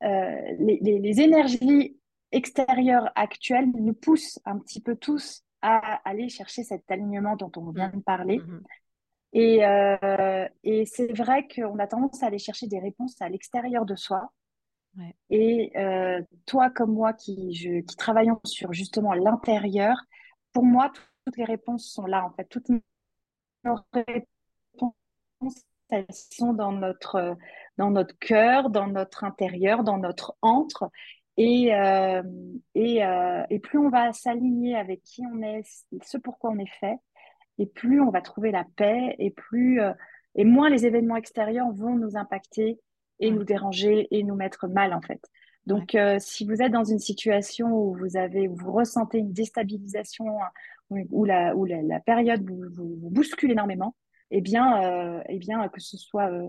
les, 0.01 0.79
les, 0.81 1.21
énergies 1.21 1.97
extérieures 2.31 3.11
actuelles 3.15 3.69
nous 3.73 3.93
poussent 3.93 4.39
un 4.45 4.59
petit 4.59 4.81
peu 4.81 4.95
tous 4.95 5.43
à 5.61 6.01
aller 6.07 6.29
chercher 6.29 6.63
cet 6.63 6.89
alignement 6.91 7.35
dont 7.35 7.51
on 7.57 7.71
vient 7.71 7.89
de 7.89 8.01
parler. 8.01 8.37
Mm-hmm. 8.39 8.61
Et, 9.35 9.65
euh, 9.65 10.47
et 10.63 10.85
c'est 10.85 11.11
vrai 11.11 11.45
qu'on 11.47 11.77
a 11.79 11.87
tendance 11.87 12.23
à 12.23 12.27
aller 12.27 12.39
chercher 12.39 12.67
des 12.67 12.79
réponses 12.79 13.21
à 13.21 13.27
l'extérieur 13.27 13.85
de 13.85 13.95
soi. 13.95 14.31
Ouais. 14.97 15.13
Et 15.29 15.77
euh, 15.77 16.21
toi 16.45 16.69
comme 16.69 16.93
moi 16.93 17.11
qui, 17.11 17.53
je, 17.53 17.81
qui 17.81 17.95
travaillons 17.97 18.39
sur 18.45 18.71
justement 18.71 19.13
l'intérieur, 19.13 19.97
pour 20.53 20.63
moi, 20.63 20.89
toutes 21.25 21.37
les 21.37 21.45
réponses 21.45 21.89
sont 21.89 22.05
là, 22.05 22.23
en 22.25 22.31
fait. 22.31 22.45
Toutes 22.45 22.69
nos 22.69 23.75
réponses, 23.93 25.65
elles 25.89 26.05
sont 26.11 26.53
dans 26.53 26.71
notre, 26.71 27.35
dans 27.77 27.91
notre 27.91 28.17
cœur, 28.19 28.69
dans 28.69 28.87
notre 28.87 29.23
intérieur, 29.23 29.83
dans 29.83 29.97
notre 29.97 30.35
entre. 30.41 30.89
Et, 31.37 31.75
euh, 31.75 32.23
et, 32.75 33.03
euh, 33.03 33.43
et, 33.49 33.59
plus 33.59 33.77
on 33.77 33.89
va 33.89 34.13
s'aligner 34.13 34.75
avec 34.75 35.01
qui 35.03 35.23
on 35.25 35.41
est, 35.41 35.63
ce 36.03 36.17
pourquoi 36.17 36.51
on 36.51 36.59
est 36.59 36.71
fait, 36.79 36.95
et 37.57 37.65
plus 37.65 37.99
on 37.99 38.09
va 38.09 38.21
trouver 38.21 38.51
la 38.51 38.63
paix, 38.77 39.15
et 39.19 39.31
plus 39.31 39.81
euh, 39.81 39.91
et 40.35 40.45
moins 40.45 40.69
les 40.69 40.85
événements 40.85 41.17
extérieurs 41.17 41.71
vont 41.73 41.95
nous 41.95 42.15
impacter 42.15 42.79
et 43.19 43.31
nous 43.31 43.43
déranger 43.43 44.07
et 44.11 44.23
nous 44.23 44.35
mettre 44.35 44.67
mal 44.67 44.93
en 44.93 45.01
fait. 45.01 45.21
Donc, 45.65 45.97
si 46.19 46.45
vous 46.45 46.61
êtes 46.61 46.71
dans 46.71 46.83
une 46.83 46.99
situation 46.99 47.69
où 47.69 47.95
vous 47.95 48.17
avez, 48.17 48.47
où 48.47 48.55
vous 48.55 48.71
ressentez 48.71 49.17
une 49.17 49.33
déstabilisation 49.33 50.37
où, 50.89 51.25
la, 51.25 51.55
où 51.55 51.65
la, 51.65 51.99
période 51.99 52.47
vous, 52.47 52.63
vous, 52.73 53.09
bouscule 53.09 53.51
énormément, 53.51 53.95
eh 54.31 54.41
bien, 54.41 54.83
euh, 54.83 55.21
eh 55.29 55.39
bien 55.39 55.67
que 55.69 55.79
ce 55.79 55.97
soit, 55.97 56.29
euh, 56.29 56.47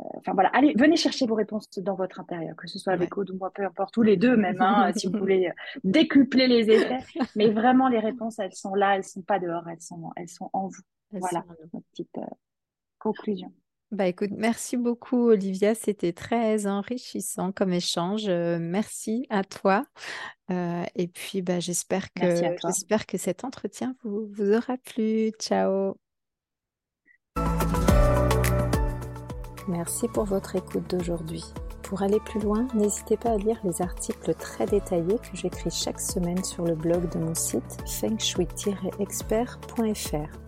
euh, 0.00 0.04
enfin 0.16 0.32
voilà, 0.34 0.50
allez, 0.50 0.74
venez 0.76 0.96
chercher 0.96 1.26
vos 1.26 1.34
réponses 1.34 1.68
dans 1.78 1.94
votre 1.94 2.20
intérieur, 2.20 2.56
que 2.56 2.66
ce 2.66 2.78
soit 2.78 2.92
avec 2.92 3.16
Aude 3.16 3.30
ou 3.30 3.36
moi, 3.38 3.50
peu 3.54 3.64
importe, 3.64 3.92
tous 3.92 4.02
les 4.02 4.16
deux 4.16 4.36
même, 4.36 4.60
hein, 4.60 4.92
si 4.94 5.08
vous 5.08 5.18
voulez 5.18 5.50
décupler 5.84 6.48
les 6.48 6.70
effets. 6.70 6.98
Mais 7.36 7.50
vraiment, 7.50 7.88
les 7.88 7.98
réponses, 7.98 8.38
elles 8.38 8.54
sont 8.54 8.74
là, 8.74 8.96
elles 8.96 9.04
sont 9.04 9.22
pas 9.22 9.38
dehors, 9.38 9.68
elles 9.68 9.80
sont, 9.80 10.10
elles 10.16 10.28
sont 10.28 10.50
en 10.52 10.68
vous. 10.68 10.82
voilà, 11.12 11.44
notre 11.72 11.86
petite 11.90 12.18
conclusion. 12.98 13.52
Bah 13.90 14.06
écoute, 14.06 14.32
merci 14.36 14.76
beaucoup 14.76 15.30
Olivia, 15.30 15.74
c'était 15.74 16.12
très 16.12 16.66
enrichissant 16.66 17.52
comme 17.52 17.72
échange. 17.72 18.28
merci 18.28 19.24
à 19.30 19.44
toi. 19.44 19.86
et 20.50 21.08
puis 21.08 21.40
bah, 21.40 21.58
j'espère 21.58 22.12
que 22.12 22.34
j'espère 22.62 23.06
que 23.06 23.16
cet 23.16 23.44
entretien 23.44 23.96
vous, 24.04 24.28
vous 24.30 24.52
aura 24.52 24.76
plu. 24.76 25.32
Ciao. 25.40 25.96
Merci 29.68 30.08
pour 30.08 30.24
votre 30.24 30.56
écoute 30.56 30.88
d'aujourd'hui. 30.88 31.44
Pour 31.82 32.00
aller 32.02 32.20
plus 32.20 32.40
loin, 32.40 32.66
n'hésitez 32.74 33.18
pas 33.18 33.32
à 33.32 33.36
lire 33.36 33.60
les 33.64 33.82
articles 33.82 34.34
très 34.34 34.64
détaillés 34.66 35.18
que 35.18 35.34
j'écris 35.34 35.70
chaque 35.70 36.00
semaine 36.00 36.42
sur 36.42 36.64
le 36.64 36.74
blog 36.74 37.12
de 37.12 37.18
mon 37.18 37.34
site 37.34 37.76
fengshui-expert.fr. 37.86 40.47